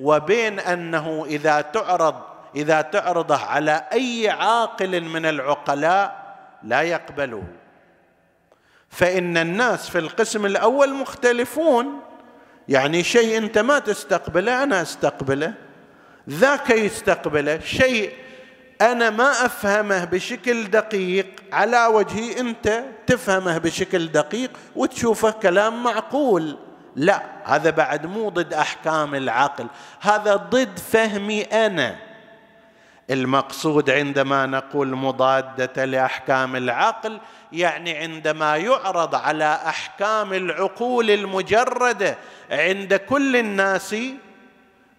وبين 0.00 0.60
أنه 0.60 1.24
إذا 1.28 1.60
تعرض 1.60 2.14
إذا 2.56 2.80
تعرضه 2.80 3.36
على 3.36 3.84
أي 3.92 4.28
عاقل 4.30 5.00
من 5.04 5.26
العقلاء 5.26 6.36
لا 6.62 6.82
يقبله. 6.82 7.42
فإن 8.90 9.36
الناس 9.36 9.90
في 9.90 9.98
القسم 9.98 10.46
الأول 10.46 10.94
مختلفون. 10.94 12.00
يعني 12.68 13.02
شيء 13.04 13.38
أنت 13.38 13.58
ما 13.58 13.78
تستقبله 13.78 14.62
أنا 14.62 14.82
أستقبله. 14.82 15.54
ذاك 16.30 16.70
يستقبله. 16.70 17.58
شيء 17.60 18.12
أنا 18.80 19.10
ما 19.10 19.30
أفهمه 19.30 20.04
بشكل 20.04 20.64
دقيق 20.64 21.26
على 21.52 21.86
وجهي 21.86 22.40
أنت. 22.40 22.84
تفهمه 23.08 23.58
بشكل 23.58 24.06
دقيق 24.06 24.50
وتشوفه 24.76 25.30
كلام 25.30 25.82
معقول. 25.82 26.56
لا 26.96 27.22
هذا 27.44 27.70
بعد 27.70 28.06
مو 28.06 28.28
ضد 28.28 28.54
أحكام 28.54 29.14
العقل 29.14 29.66
هذا 30.00 30.36
ضد 30.36 30.78
فهمي 30.78 31.42
أنا. 31.42 31.96
المقصود 33.10 33.90
عندما 33.90 34.46
نقول 34.46 34.88
مضادة 34.88 35.84
لأحكام 35.84 36.56
العقل 36.56 37.20
يعني 37.52 37.96
عندما 37.96 38.56
يعرض 38.56 39.14
على 39.14 39.60
أحكام 39.66 40.32
العقول 40.32 41.10
المجردة 41.10 42.16
عند 42.50 42.94
كل 42.94 43.36
الناس 43.36 43.96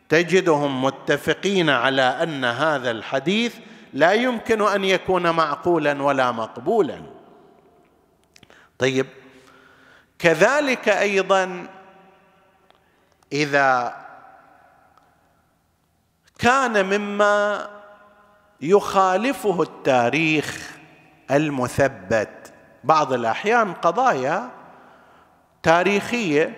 تجدهم 0.09 0.83
متفقين 0.83 1.69
على 1.69 2.01
أن 2.01 2.45
هذا 2.45 2.91
الحديث 2.91 3.55
لا 3.93 4.13
يمكن 4.13 4.61
أن 4.61 4.83
يكون 4.83 5.29
معقولا 5.29 6.03
ولا 6.03 6.31
مقبولا. 6.31 7.18
طيب. 8.79 9.07
كذلك 10.19 10.89
أيضا 10.89 11.67
إذا 13.31 13.95
كان 16.39 16.85
مما 16.85 17.69
يخالفه 18.61 19.61
التاريخ 19.61 20.77
المثبت 21.31 22.53
بعض 22.83 23.13
الأحيان 23.13 23.73
قضايا 23.73 24.49
تاريخية 25.63 26.57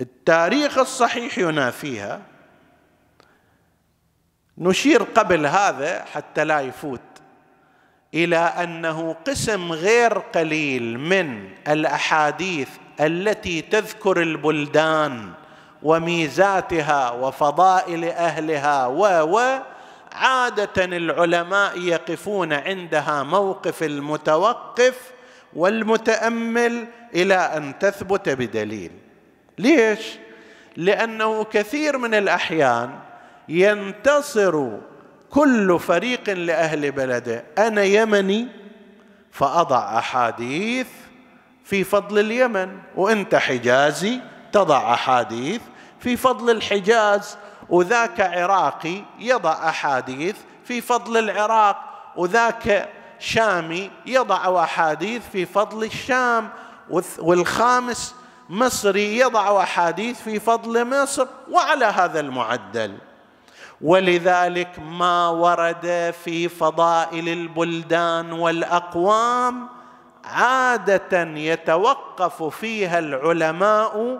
التاريخ 0.00 0.78
الصحيح 0.78 1.38
ينافيها. 1.38 2.20
نشير 4.58 5.02
قبل 5.02 5.46
هذا 5.46 6.04
حتى 6.04 6.44
لا 6.44 6.60
يفوت. 6.60 7.00
إلى 8.14 8.36
أنه 8.36 9.16
قسم 9.26 9.72
غير 9.72 10.18
قليل 10.18 10.98
من 10.98 11.48
الأحاديث 11.68 12.68
التي 13.00 13.60
تذكر 13.62 14.22
البلدان 14.22 15.30
وميزاتها 15.82 17.10
وفضائل 17.10 18.04
أهلها 18.04 18.86
و 18.86 19.36
و 19.36 19.58
عادة 20.12 20.84
العلماء 20.84 21.78
يقفون 21.78 22.52
عندها 22.52 23.22
موقف 23.22 23.82
المتوقف 23.82 25.12
والمتأمل 25.56 26.86
إلى 27.14 27.34
أن 27.34 27.78
تثبت 27.78 28.28
بدليل. 28.28 28.92
ليش؟ 29.58 30.00
لأنه 30.76 31.44
كثير 31.44 31.98
من 31.98 32.14
الأحيان 32.14 32.90
ينتصر 33.48 34.68
كل 35.34 35.78
فريق 35.80 36.30
لأهل 36.30 36.92
بلده. 36.92 37.44
أنا 37.58 37.82
يمني 37.82 38.48
فأضع 39.30 39.98
أحاديث 39.98 40.86
في 41.64 41.84
فضل 41.84 42.18
اليمن. 42.18 42.78
وأنت 42.96 43.34
حجازي 43.34 44.20
تضع 44.52 44.94
أحاديث 44.94 45.60
في 46.00 46.16
فضل 46.16 46.50
الحجاز. 46.50 47.36
وذاك 47.68 48.20
عراقي 48.20 49.02
يضع 49.18 49.68
أحاديث 49.68 50.36
في 50.64 50.80
فضل 50.80 51.16
العراق. 51.16 51.76
وذاك 52.16 52.88
شامي 53.18 53.90
يضع 54.06 54.64
أحاديث 54.64 55.22
في 55.32 55.46
فضل 55.46 55.84
الشام. 55.84 56.48
والخامس 57.18 58.14
مصري 58.48 59.18
يضع 59.18 59.62
أحاديث 59.62 60.22
في 60.22 60.40
فضل 60.40 61.02
مصر. 61.02 61.26
وعلى 61.50 61.84
هذا 61.84 62.20
المعدل. 62.20 62.98
ولذلك 63.82 64.78
ما 64.78 65.28
ورد 65.28 66.14
في 66.24 66.48
فضائل 66.48 67.28
البلدان 67.28 68.32
والأقوام 68.32 69.68
عادة 70.24 71.22
يتوقف 71.22 72.42
فيها 72.42 72.98
العلماء 72.98 74.18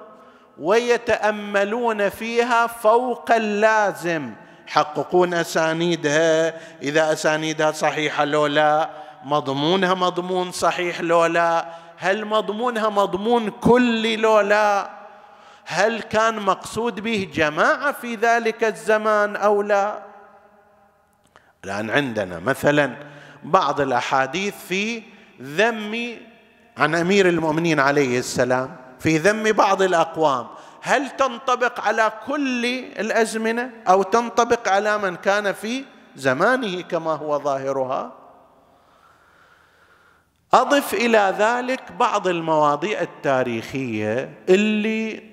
ويتأملون 0.58 2.08
فيها 2.08 2.66
فوق 2.66 3.32
اللازم. 3.32 4.32
يحققون 4.68 5.34
أسانيدها. 5.34 6.54
إذا 6.82 7.12
أسانيدها 7.12 7.72
صحيحة 7.72 8.24
لو 8.24 8.46
لا 8.46 8.90
مضمونها 9.24 9.94
مضمون 9.94 10.52
صحيح 10.52 11.00
لو 11.00 11.26
لا. 11.26 11.66
هل 11.96 12.24
مضمونها 12.24 12.88
مضمون 12.88 13.50
كلي 13.50 14.16
لو 14.16 14.40
لا؟ 14.40 15.01
هل 15.72 16.00
كان 16.00 16.40
مقصود 16.40 17.00
به 17.00 17.30
جماعة 17.34 17.92
في 17.92 18.14
ذلك 18.14 18.64
الزمان 18.64 19.36
أو 19.36 19.62
لا؟ 19.62 20.02
الآن 21.64 21.90
عندنا 21.90 22.38
مثلا 22.38 22.96
بعض 23.42 23.80
الأحاديث 23.80 24.54
في 24.68 25.02
ذم 25.42 26.16
عن 26.76 26.94
أمير 26.94 27.28
المؤمنين 27.28 27.80
عليه 27.80 28.18
السلام 28.18 28.76
في 29.00 29.18
ذم 29.18 29.52
بعض 29.52 29.82
الأقوام. 29.82 30.46
هل 30.82 31.10
تنطبق 31.10 31.80
على 31.80 32.12
كل 32.26 32.66
الأزمنة 32.98 33.70
أو 33.88 34.02
تنطبق 34.02 34.68
على 34.68 34.98
من 34.98 35.16
كان 35.16 35.52
في 35.52 35.84
زمانه 36.16 36.80
كما 36.80 37.10
هو 37.12 37.38
ظاهرها؟ 37.38 38.12
أضف 40.54 40.94
إلى 40.94 41.34
ذلك 41.38 41.92
بعض 41.92 42.28
المواضيع 42.28 43.00
التاريخية 43.00 44.34
اللي 44.48 45.31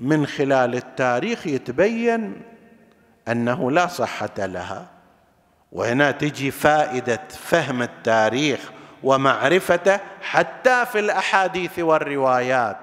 من 0.00 0.26
خلال 0.26 0.74
التاريخ 0.74 1.46
يتبين 1.46 2.42
أنه 3.28 3.70
لا 3.70 3.86
صحة 3.86 4.30
لها. 4.38 4.86
وهنا 5.72 6.10
تجي 6.10 6.50
فائدة 6.50 7.20
فهم 7.28 7.82
التاريخ 7.82 8.60
ومعرفته 9.02 10.00
حتى 10.22 10.86
في 10.86 10.98
الأحاديث 10.98 11.78
والروايات. 11.78 12.78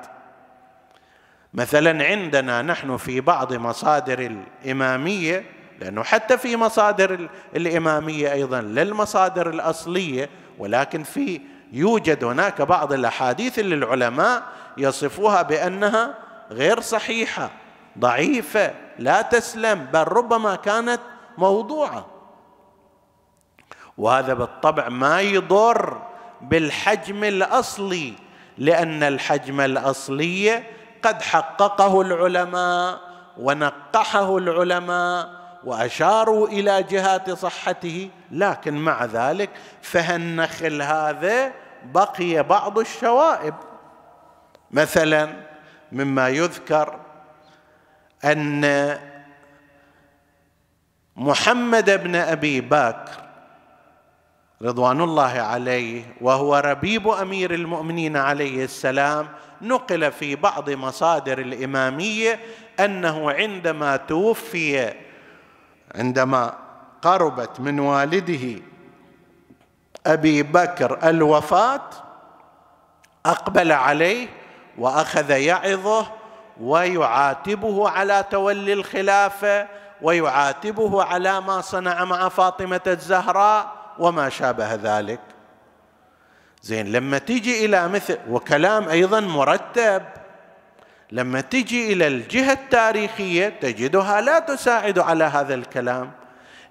مثلا 1.54 2.06
عندنا 2.06 2.62
نحن 2.62 2.98
في 2.98 3.22
بعض 3.22 3.54
مصادر 3.54 4.20
الإمامية 4.66 5.44
لأنه 5.80 6.04
حتى 6.04 6.38
في 6.38 6.56
مصادر 6.56 7.30
الإمامية 7.56 8.32
أيضا 8.32 8.62
للمصادر 8.62 9.50
الأصلية 9.50 10.30
ولكن 10.58 11.04
في 11.04 11.42
يوجد 11.74 12.24
هناك 12.24 12.62
بعض 12.62 12.94
الأحاديث 12.94 13.60
اللي 13.60 13.76
العلماء 13.76 14.44
يصفوها 14.78 15.42
بأنها 15.42 16.25
غير 16.52 16.80
صحيحة 16.82 17.50
ضعيفة 18.00 18.74
لا 19.00 19.22
تسلم 19.22 19.86
بل 19.94 20.04
ربما 20.04 20.56
كانت 20.56 21.02
موضوعة. 21.38 22.06
وهذا 23.98 24.34
بالطبع 24.34 24.90
ما 24.90 25.22
يضر 25.22 26.02
بالحجم 26.42 27.24
الأصلي 27.24 28.14
لأن 28.58 29.04
الحجم 29.04 29.62
الأصلي 29.62 30.64
قد 31.04 31.22
حققه 31.22 32.02
العلماء 32.02 33.00
ونقحه 33.38 34.38
العلماء 34.38 35.30
وأشاروا 35.64 36.48
إلى 36.48 36.84
جهات 36.84 37.32
صحته. 37.32 38.10
لكن 38.32 38.74
مع 38.74 39.06
ذلك 39.06 39.50
فهالنخل 39.82 40.82
هذا 40.82 41.52
بقي 41.84 42.44
بعض 42.44 42.80
الشوائب. 42.80 43.56
مثلا 44.72 45.45
مما 45.96 46.30
يذكر 46.30 47.00
أن 48.26 48.98
محمد 51.16 52.04
بن 52.04 52.16
أبي 52.16 52.62
بكر 52.62 53.26
رضوان 54.62 55.02
الله 55.02 55.42
عليه 55.42 56.04
وهو 56.22 56.56
ربيب 56.56 57.08
أمير 57.08 57.54
المؤمنين 57.54 58.18
عليه 58.18 58.64
السلام 58.64 59.28
نقل 59.62 60.12
في 60.12 60.36
بعض 60.36 60.70
مصادر 60.70 61.40
الإمامية 61.40 62.40
أنه 62.80 63.32
عندما 63.32 63.98
توفي 63.98 64.94
عندما 65.96 66.54
قربت 67.02 67.60
من 67.60 67.80
والده 67.80 68.62
أبي 70.06 70.44
بكر 70.44 71.10
الوفاة 71.10 71.90
أقبل 73.26 73.72
عليه 73.72 74.28
وأخذ 74.78 75.30
يعظه 75.30 76.08
ويعاتبه 76.62 77.90
على 77.90 78.26
تولي 78.32 78.74
الخلافة 78.74 79.68
ويعاتبه 80.02 81.04
على 81.04 81.42
ما 81.42 81.62
صنع 81.62 82.06
مع 82.06 82.30
فاطمة 82.30 82.82
الزهراء 82.88 83.76
وما 84.00 84.30
شابه 84.30 84.76
ذلك. 84.76 85.20
زين 86.62 86.92
لما 86.92 87.18
تيجي 87.18 87.66
إلى 87.66 87.88
مثل 87.88 88.18
وكلام 88.30 88.90
أيضا 88.90 89.20
مرتب 89.20 90.04
لما 91.12 91.42
تجي 91.42 91.94
إلى 91.94 92.08
الجهة 92.08 92.54
التاريخية 92.54 93.50
تجدها 93.50 94.22
لا 94.22 94.40
تساعد 94.40 95.00
على 95.00 95.24
هذا 95.24 95.54
الكلام 95.54 96.12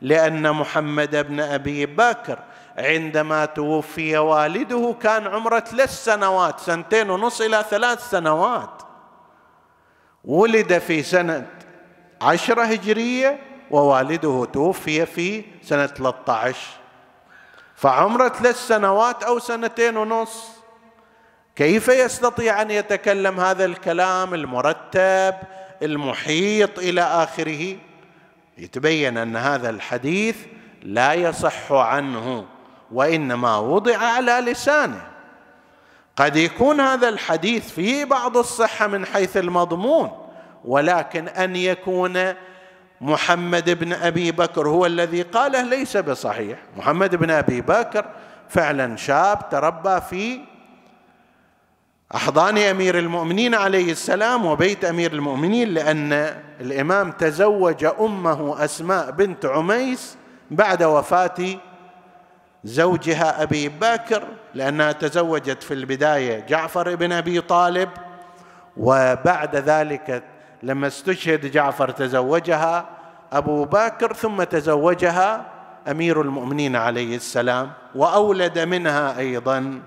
لأن 0.02 0.52
محمد 0.52 1.16
بن 1.16 1.40
أبي 1.40 1.86
بكر 1.86 2.38
عندما 2.78 3.44
توفي 3.44 4.18
والده 4.18 4.96
كان 5.02 5.26
عمرة 5.26 5.60
ثلاث 5.60 6.04
سنوات 6.04 6.60
سنتين 6.60 7.10
ونص 7.10 7.40
إلى 7.40 7.64
ثلاث 7.70 8.10
سنوات. 8.10 8.82
ولد 10.24 10.78
في 10.78 11.02
سنة 11.02 11.46
عشرة 12.22 12.62
هجرية 12.62 13.38
ووالده 13.70 14.44
توفي 14.52 15.06
في 15.06 15.44
سنة 15.62 15.86
13 15.86 16.58
فعمرة 17.74 18.28
ثلاث 18.28 18.66
سنوات 18.66 19.22
أو 19.22 19.38
سنتين 19.38 19.96
ونص. 19.96 20.48
كيف 21.56 21.88
يستطيع 21.88 22.62
أن 22.62 22.70
يتكلم 22.70 23.40
هذا 23.40 23.64
الكلام 23.64 24.34
المرتب 24.34 25.34
المحيط 25.82 26.78
إلى 26.78 27.00
آخره؟ 27.00 27.76
يتبين 28.58 29.18
أن 29.18 29.36
هذا 29.36 29.70
الحديث 29.70 30.36
لا 30.82 31.14
يصح 31.14 31.72
عنه. 31.72 32.46
وإنما 32.94 33.56
وضع 33.58 33.96
على 33.96 34.32
لسانه. 34.32 35.02
قد 36.16 36.36
يكون 36.36 36.80
هذا 36.80 37.08
الحديث 37.08 37.70
فيه 37.70 38.04
بعض 38.04 38.36
الصحة 38.36 38.86
من 38.86 39.06
حيث 39.06 39.36
المضمون 39.36 40.10
ولكن 40.64 41.28
أن 41.28 41.56
يكون 41.56 42.32
محمد 43.00 43.70
بن 43.70 43.92
أبي 43.92 44.32
بكر 44.32 44.68
هو 44.68 44.86
الذي 44.86 45.22
قاله 45.22 45.62
ليس 45.62 45.96
بصحيح. 45.96 46.58
محمد 46.76 47.14
بن 47.16 47.30
أبي 47.30 47.60
بكر 47.60 48.04
فعلا 48.48 48.96
شاب 48.96 49.48
تربى 49.50 50.00
في 50.00 50.40
أحضان 52.14 52.58
أمير 52.58 52.98
المؤمنين 52.98 53.54
عليه 53.54 53.92
السلام 53.92 54.46
وبيت 54.46 54.84
أمير 54.84 55.12
المؤمنين 55.12 55.68
لأن 55.68 56.12
الإمام 56.60 57.12
تزوج 57.12 57.84
أمه 58.00 58.64
أسماء 58.64 59.10
بنت 59.10 59.46
عميس 59.46 60.16
بعد 60.50 60.82
وفاة 60.82 61.58
زوجها 62.64 63.42
أبي 63.42 63.68
بكر 63.68 64.22
لأنها 64.54 64.92
تزوجت 64.92 65.62
في 65.62 65.74
البداية 65.74 66.46
جعفر 66.46 66.94
بن 66.94 67.12
أبي 67.12 67.40
طالب 67.40 67.88
وبعد 68.76 69.56
ذلك 69.56 70.24
لما 70.62 70.86
استشهد 70.86 71.46
جعفر 71.46 71.90
تزوجها 71.90 72.86
أبو 73.32 73.64
بكر 73.64 74.12
ثم 74.12 74.42
تزوجها 74.42 75.46
أمير 75.88 76.20
المؤمنين 76.20 76.76
عليه 76.76 77.16
السلام 77.16 77.72
وأولد 77.94 78.58
منها 78.58 79.18
أيضا. 79.18 79.82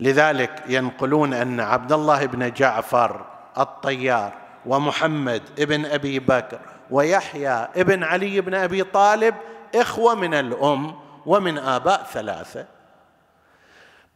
لذلك 0.00 0.62
ينقلون 0.68 1.34
أن 1.34 1.60
عبد 1.60 1.92
الله 1.92 2.26
بن 2.26 2.52
جعفر 2.52 3.26
الطيار 3.58 4.32
ومحمد 4.66 5.42
بن 5.58 5.86
أبي 5.86 6.18
بكر 6.18 6.58
ويحيى 6.90 7.68
ابن 7.76 8.04
علي 8.04 8.40
بن 8.40 8.54
أبي 8.54 8.84
طالب 8.84 9.34
إخوة 9.74 10.14
من 10.14 10.34
الأم 10.34 10.94
ومن 11.26 11.58
آباء 11.58 12.06
ثلاثة. 12.12 12.66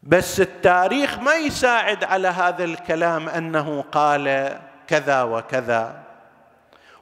بس 0.02 0.40
التاريخ 0.40 1.18
ما 1.18 1.34
يساعد 1.34 2.04
على 2.04 2.28
هذا 2.28 2.64
الكلام 2.64 3.28
أنه 3.28 3.84
قال 3.92 4.58
كذا 4.86 5.22
وكذا. 5.22 6.02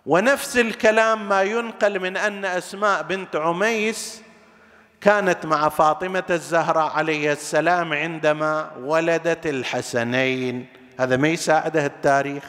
ونفس 0.07 0.57
الكلام 0.57 1.29
ما 1.29 1.43
ينقل 1.43 2.01
من 2.01 2.17
أن 2.17 2.45
أسماء 2.45 3.03
بنت 3.03 3.37
عميس 3.37 4.23
كانت 5.01 5.47
مع 5.47 5.69
فاطمة 5.69 6.25
الزهراء 6.31 6.93
عليه 6.93 7.33
السلام 7.33 7.93
عندما 7.93 8.71
ولدت 8.81 9.47
الحسنين. 9.47 10.67
هذا 11.01 11.17
ما 11.17 11.29
يساعده 11.29 11.87
التاريخ 11.87 12.45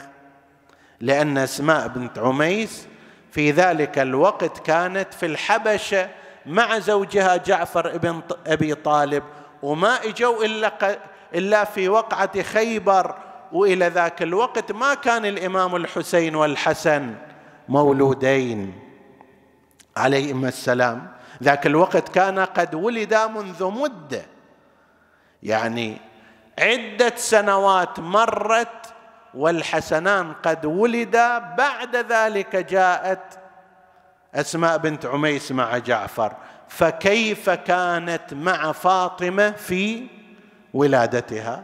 لأن 1.00 1.38
أسماء 1.38 1.88
بنت 1.88 2.20
عميس 2.20 2.88
في 3.34 3.52
ذلك 3.52 4.00
الوقت 4.00 4.60
كانت 4.60 5.14
في 5.14 5.26
الحبشة 5.26 6.10
مع 6.46 6.80
زوجها 6.80 7.36
جعفر 7.36 7.98
بن 7.98 8.22
أبي 8.48 8.76
طالب 8.76 9.24
وما 9.64 10.04
إجوا 10.04 10.46
إلا 10.46 10.98
إلا 11.36 11.64
في 11.64 11.90
وقعة 11.90 12.42
خيبر 12.42 13.16
وإلى 13.52 13.88
ذاك 13.88 14.22
الوقت 14.22 14.72
ما 14.72 14.94
كان 14.94 15.26
الإمام 15.26 15.76
الحسين 15.76 16.36
والحسن 16.36 17.16
مولودين. 17.70 18.80
عليهما 19.98 20.48
السلام. 20.48 21.08
ذاك 21.44 21.66
الوقت 21.66 22.10
كان 22.10 22.40
قد 22.40 22.76
ولدا 22.76 23.28
منذ 23.28 23.66
مدة. 23.66 24.26
يعني 25.44 25.98
عدة 26.60 27.14
سنوات 27.16 28.00
مرت 28.00 28.83
والحسنان 29.34 30.34
قد 30.34 30.66
ولدا 30.66 31.40
بعد 31.40 31.96
ذلك 31.96 32.56
جاءت 32.56 33.40
أسماء 34.36 34.78
بنت 34.78 35.06
عميس 35.06 35.52
مع 35.52 35.78
جعفر. 35.78 36.34
فكيف 36.68 37.50
كانت 37.50 38.34
مع 38.34 38.72
فاطمة 38.72 39.52
في 39.52 40.08
ولادتها؟ 40.74 41.64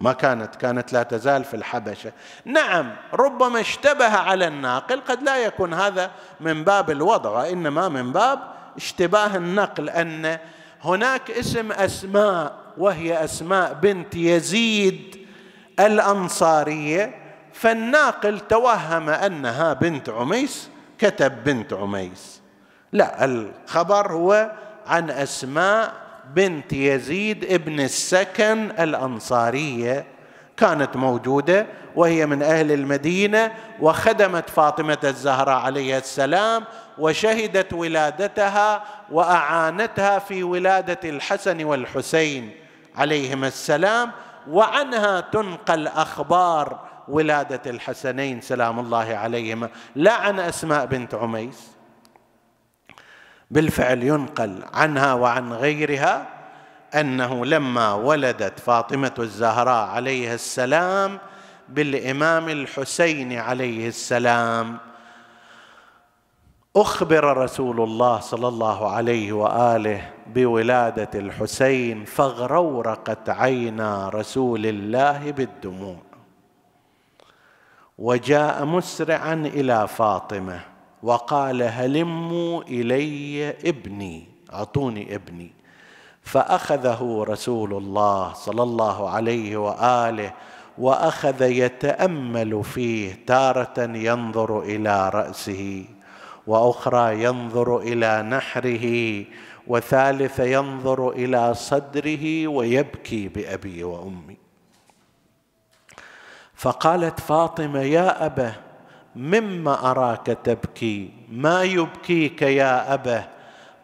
ما 0.00 0.12
كانت 0.12 0.56
كانت 0.56 0.92
لا 0.92 1.02
تزال 1.02 1.44
في 1.44 1.54
الحبشة. 1.54 2.12
نعم 2.44 2.92
ربما 3.14 3.60
اشتبه 3.60 4.16
على 4.16 4.46
الناقل 4.46 5.00
قد 5.00 5.22
لا 5.22 5.38
يكون 5.38 5.74
هذا 5.74 6.10
من 6.40 6.64
باب 6.64 6.90
الوضع 6.90 7.30
وإنما 7.30 7.88
من 7.88 8.12
باب 8.12 8.38
اشتباه 8.76 9.36
النقل 9.36 9.90
أن 9.90 10.38
هناك 10.84 11.30
اسم 11.30 11.72
أسماء 11.72 12.52
وهي 12.78 13.24
أسماء 13.24 13.74
بنت 13.74 14.14
يزيد 14.14 15.19
الأنصارية 15.86 17.14
فالناقل 17.52 18.40
توهم 18.40 19.08
أنها 19.08 19.72
بنت 19.72 20.08
عميس 20.08 20.68
كتب 20.98 21.44
بنت 21.44 21.72
عميس. 21.72 22.40
لا 22.92 23.24
الخبر 23.24 24.12
هو 24.12 24.50
عن 24.86 25.10
أسماء 25.10 25.92
بنت 26.34 26.72
يزيد 26.72 27.44
ابن 27.44 27.80
السكن 27.80 28.70
الأنصارية. 28.70 30.04
كانت 30.56 30.96
موجودة 30.96 31.66
وهي 31.96 32.26
من 32.26 32.42
أهل 32.42 32.72
المدينة 32.72 33.52
وخدمت 33.80 34.50
فاطمة 34.50 34.98
الزهراء 35.04 35.58
عليه 35.58 35.98
السلام 35.98 36.64
وشهدت 36.98 37.72
ولادتها 37.72 38.84
وأعانتها 39.10 40.18
في 40.18 40.42
ولادة 40.42 40.98
الحسن 41.04 41.64
والحسين 41.64 42.50
عليهما 42.96 43.46
السلام. 43.46 44.10
وعنها 44.50 45.20
تنقل 45.20 45.86
أخبار 45.86 46.88
ولادة 47.08 47.70
الحسنين 47.70 48.40
سلام 48.40 48.80
الله 48.80 49.16
عليهما. 49.16 49.68
لا 49.96 50.12
عن 50.12 50.40
أسماء 50.40 50.86
بنت 50.86 51.14
عميس. 51.14 51.70
بالفعل 53.50 54.02
ينقل 54.02 54.64
عنها 54.72 55.14
وعن 55.14 55.52
غيرها 55.52 56.26
أنه 56.94 57.46
لما 57.46 57.94
ولدت 57.94 58.60
فاطمة 58.60 59.14
الزهراء 59.18 59.88
عليها 59.88 60.34
السلام 60.34 61.18
بالإمام 61.68 62.48
الحسين 62.48 63.38
عليه 63.38 63.88
السلام. 63.88 64.78
أخبر 66.76 67.36
رسول 67.36 67.80
الله 67.80 68.20
صلى 68.20 68.48
الله 68.48 68.90
عليه 68.90 69.32
وآله 69.32 70.10
بولادة 70.34 71.10
الحسين 71.14 72.04
فاغرورقت 72.04 73.28
عينا 73.28 74.08
رسول 74.08 74.66
الله 74.66 75.30
بالدموع. 75.30 75.96
وجاء 77.98 78.64
مسرعا 78.64 79.34
إلى 79.34 79.88
فاطمة 79.88 80.60
وقال 81.02 81.62
هلموا 81.62 82.62
إلي 82.62 83.50
ابني 83.50 84.28
أعطوني 84.52 85.14
ابني. 85.14 85.52
فأخذه 86.22 87.24
رسول 87.28 87.74
الله 87.74 88.32
صلى 88.32 88.62
الله 88.62 89.10
عليه 89.10 89.56
وآله 89.56 90.32
وأخذ 90.78 91.42
يتأمل 91.42 92.64
فيه 92.64 93.18
تارة 93.26 93.80
ينظر 93.80 94.60
إلى 94.60 95.08
رأسه. 95.08 95.84
وأخرى 96.50 97.22
ينظر 97.24 97.78
إلى 97.78 98.22
نحره 98.22 98.86
وثالث 99.66 100.40
ينظر 100.40 101.10
إلى 101.10 101.54
صدره 101.54 102.48
ويبكي 102.48 103.28
بأبي 103.28 103.84
وأمي. 103.84 104.36
فقالت 106.54 107.20
فاطمة 107.20 107.80
يا 107.80 108.26
ابه 108.26 108.52
مما 109.16 109.90
أراك 109.90 110.26
تبكي؟ 110.26 111.10
ما 111.28 111.62
يبكيك 111.62 112.42
يا 112.42 112.94
ابه 112.94 113.24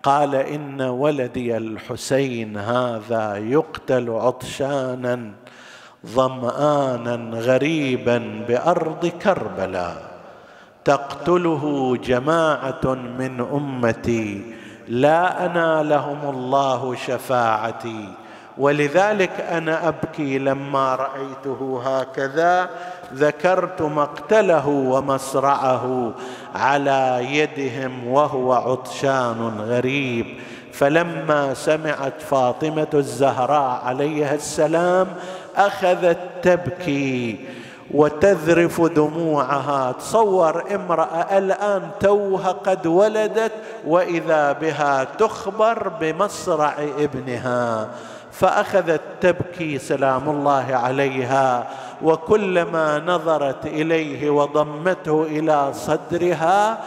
قال 0.02 0.34
إن 0.34 0.80
ولدي 0.80 1.56
الحسين 1.56 2.56
هذا 2.56 3.36
يقتل 3.36 4.10
عطشانا 4.10 5.32
ظمآنا 6.06 7.38
غريبا 7.38 8.44
بأرض 8.48 9.06
كربلاء. 9.06 10.15
تقتله 10.86 11.96
جماعة 12.04 12.84
من 13.18 13.40
أمتي. 13.40 14.42
لا 14.88 15.46
انالهم 15.46 16.18
الله 16.30 16.94
شفاعتي. 16.94 18.08
ولذلك 18.58 19.40
أنا 19.50 19.88
أبكي 19.88 20.38
لما 20.38 20.94
رأيته 20.94 21.82
هكذا. 21.84 22.70
ذكرت 23.14 23.82
مقتله 23.82 24.68
ومصرعه 24.68 26.12
على 26.54 27.26
يدهم 27.30 28.08
وهو 28.08 28.52
عطشان 28.52 29.60
غريب. 29.68 30.26
فلما 30.72 31.54
سمعت 31.54 32.22
فاطمة 32.30 32.92
الزهراء 32.94 33.82
عليها 33.84 34.34
السلام 34.34 35.06
أخذت 35.56 36.18
تبكي. 36.42 37.38
وتذرف 37.94 38.80
دموعها. 38.80 39.92
تصور 39.92 40.74
امرأة 40.74 41.38
الآن 41.38 41.82
توها 42.00 42.52
قد 42.52 42.86
ولدت 42.86 43.52
وإذا 43.86 44.52
بها 44.52 45.04
تخبر 45.04 45.88
بمصرع 45.88 46.74
ابنها. 46.98 47.88
فأخذت 48.32 49.00
تبكي 49.20 49.78
سلام 49.78 50.28
الله 50.28 50.66
عليها 50.76 51.66
وكلما 52.02 52.98
نظرت 52.98 53.66
إليه 53.66 54.30
وضمته 54.30 55.22
إلى 55.22 55.72
صدرها 55.72 56.78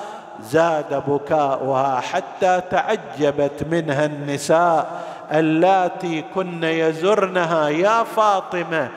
زاد 0.43 1.03
بكاؤها 1.07 1.99
حتى 1.99 2.61
تعجبت 2.71 3.65
منها 3.71 4.05
النساء 4.05 4.85
اللاتي 5.31 6.23
كن 6.35 6.63
يزرنها. 6.63 7.69
يا 7.69 8.03
فاطمة 8.03 8.89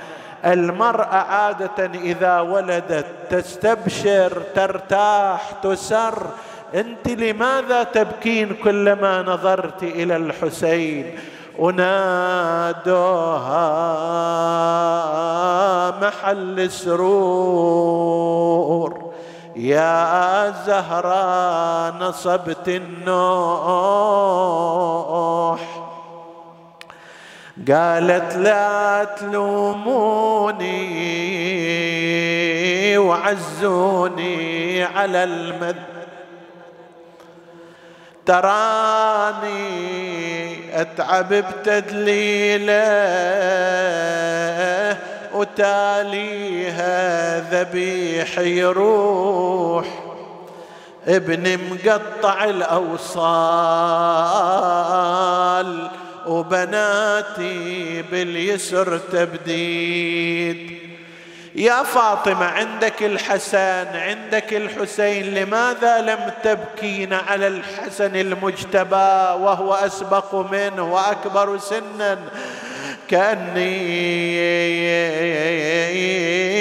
المرأة 0.44 1.14
عادة 1.14 1.84
إذا 1.94 2.40
ولدت 2.40 3.06
تستبشر 3.30 4.42
ترتاح 4.54 5.52
تسر. 5.62 6.26
أنت 6.74 7.08
لماذا 7.08 7.82
تبكين 7.82 8.54
كلما 8.54 9.22
نظرت 9.22 9.82
إلى 9.82 10.16
الحسين؟ 10.16 11.18
ونادوها 11.58 12.90
محل 16.02 16.70
سرور. 16.70 18.22
يا 19.56 20.50
زهرة 20.66 21.98
نصبت 21.98 22.68
النوح. 22.68 23.12
قالت 27.58 28.36
لا 28.36 29.04
تلوموني 29.04 30.62
وعزوني 32.98 34.84
على 34.84 35.24
المد. 35.24 35.76
تراني 38.26 39.60
أتعب 40.80 41.28
بتدليله 41.34 42.72
وتاليها 45.34 46.90
ذبيح 47.40 48.38
يروح. 48.38 49.86
ابن 51.06 51.58
مقطع 51.70 52.44
الأوصال 52.44 53.62
وبناتي 57.38 58.02
باليسر 58.02 58.98
تبديد. 58.98 60.78
يا 61.54 61.82
فاطمة 61.82 62.44
عندك 62.44 63.02
الحسن 63.02 63.86
عندك 63.94 64.54
الحسين 64.54 65.34
لماذا 65.34 66.00
لم 66.00 66.32
تبكين 66.44 67.12
على 67.12 67.46
الحسن 67.46 68.16
المجتبى 68.16 69.40
وهو 69.42 69.74
أسبق 69.74 70.34
منه 70.34 70.92
وأكبر 70.92 71.58
سنا؟ 71.58 72.18
كأني 73.08 73.72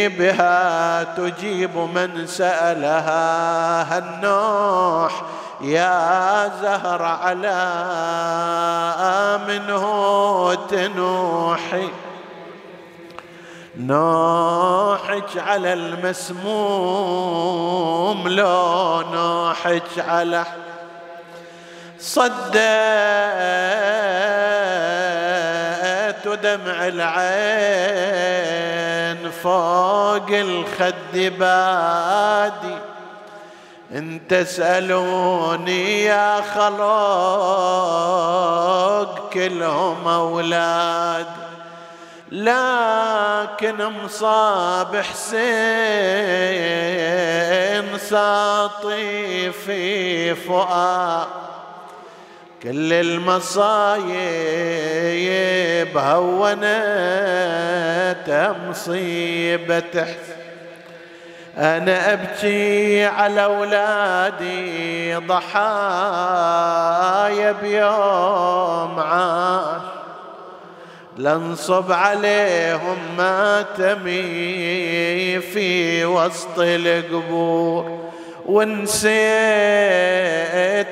بها 0.10 1.04
تجيب 1.04 1.78
من 1.78 2.28
سألها 2.28 3.98
النوح 3.98 5.24
يا 5.62 6.52
زهر 6.62 7.02
على 7.02 7.62
منه 10.72 10.88
تنوحي 10.88 11.90
نوحك 13.78 15.38
على 15.38 15.74
المسموم 15.74 16.58
لو 18.28 19.02
نوحك 19.14 20.00
على 20.08 20.46
صدت 22.00 22.62
دمع 26.44 26.88
العين 26.88 28.12
فوق 29.32 30.30
الخد 30.30 31.18
بادي. 31.40 32.91
ان 33.96 34.20
تسألوني 34.30 36.04
يا 36.04 36.42
خلوق 36.42 36.82
كلهم 39.30 40.08
أولاد. 40.08 41.26
لكن 42.32 43.76
مصاب 44.04 44.96
حسين 44.96 45.42
ساطي 47.98 49.52
في 49.52 50.36
فؤاد. 50.36 51.28
كل 52.64 52.94
المصايب 52.94 54.12
هونت 55.98 57.12
مصيبة 58.70 60.06
أنا 61.58 62.14
أبكي 62.14 63.06
على 63.06 63.44
أولادي 63.44 65.16
ضحايا 65.16 65.52
بيوم 67.52 69.00
عاش. 69.00 69.82
لنصب 71.18 71.92
عليهم 71.92 72.98
ماتمي 73.18 74.22
في 75.40 76.06
وسط 76.06 76.60
القبور. 76.60 78.12
ونسيت 78.46 79.12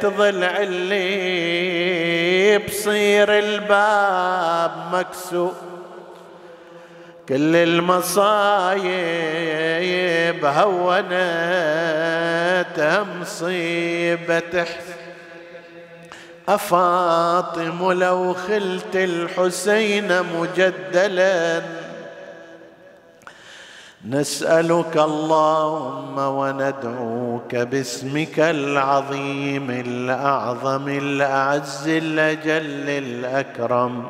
ضلع 0.05 0.57
اللي 0.57 2.57
بصير 2.57 3.39
الباب 3.39 4.71
مكسور. 4.93 5.53
كل 7.29 7.55
المصايب 7.55 8.89
هونت 10.45 11.13
مصيبة 13.21 14.65
أفاطم 16.49 17.91
لو 17.91 18.33
خلت 18.33 18.95
الحسين 18.95 20.23
مجدلا. 20.23 21.61
نسألك 24.07 24.97
اللهم 24.97 26.17
وندعوك 26.17 27.55
باسمك 27.55 28.39
العظيم 28.39 29.71
الأعظم 29.71 30.87
الأعز 30.87 31.87
الأجل 31.87 32.89
الأكرم. 32.89 34.09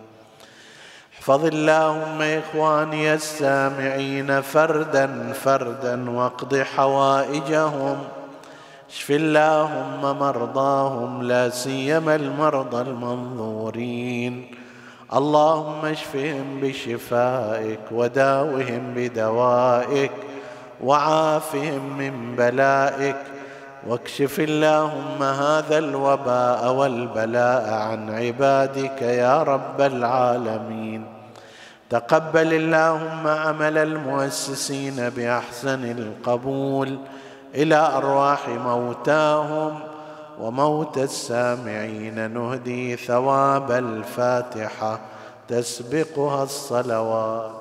احفظ 1.21 1.45
اللهم 1.45 2.21
إخواني 2.21 3.13
السامعين 3.13 4.41
فردا 4.41 5.33
فردا 5.33 6.09
واقض 6.09 6.55
حوائجهم. 6.55 7.97
اشف 8.89 9.11
اللهم 9.11 10.01
مرضاهم 10.19 11.23
لا 11.23 11.49
سيما 11.49 12.15
المرضى 12.15 12.81
المنظورين. 12.81 14.55
اللهم 15.13 15.85
اشفهم 15.85 16.59
بشفائك 16.61 17.79
وداوهم 17.91 18.93
بدوائك 18.95 20.11
وعافهم 20.83 21.97
من 21.97 22.35
بلائك. 22.35 23.15
واكشف 23.87 24.39
اللهم 24.39 25.23
هذا 25.23 25.77
الوباء 25.77 26.73
والبلاء 26.73 27.73
عن 27.73 28.09
عبادك 28.09 29.01
يا 29.01 29.43
رب 29.43 29.81
العالمين. 29.81 31.10
تقبل 31.91 32.53
اللهم 32.53 33.27
عمل 33.27 33.77
المؤسسين 33.77 35.09
بأحسن 35.09 35.91
القبول 35.91 36.99
إلى 37.55 37.75
أرواح 37.75 38.49
موتاهم 38.49 39.79
وموت 40.39 40.97
السامعين. 40.97 42.31
نهدي 42.31 42.95
ثواب 42.95 43.71
الفاتحة 43.71 44.99
تسبقها 45.47 46.43
الصلوات. 46.43 47.60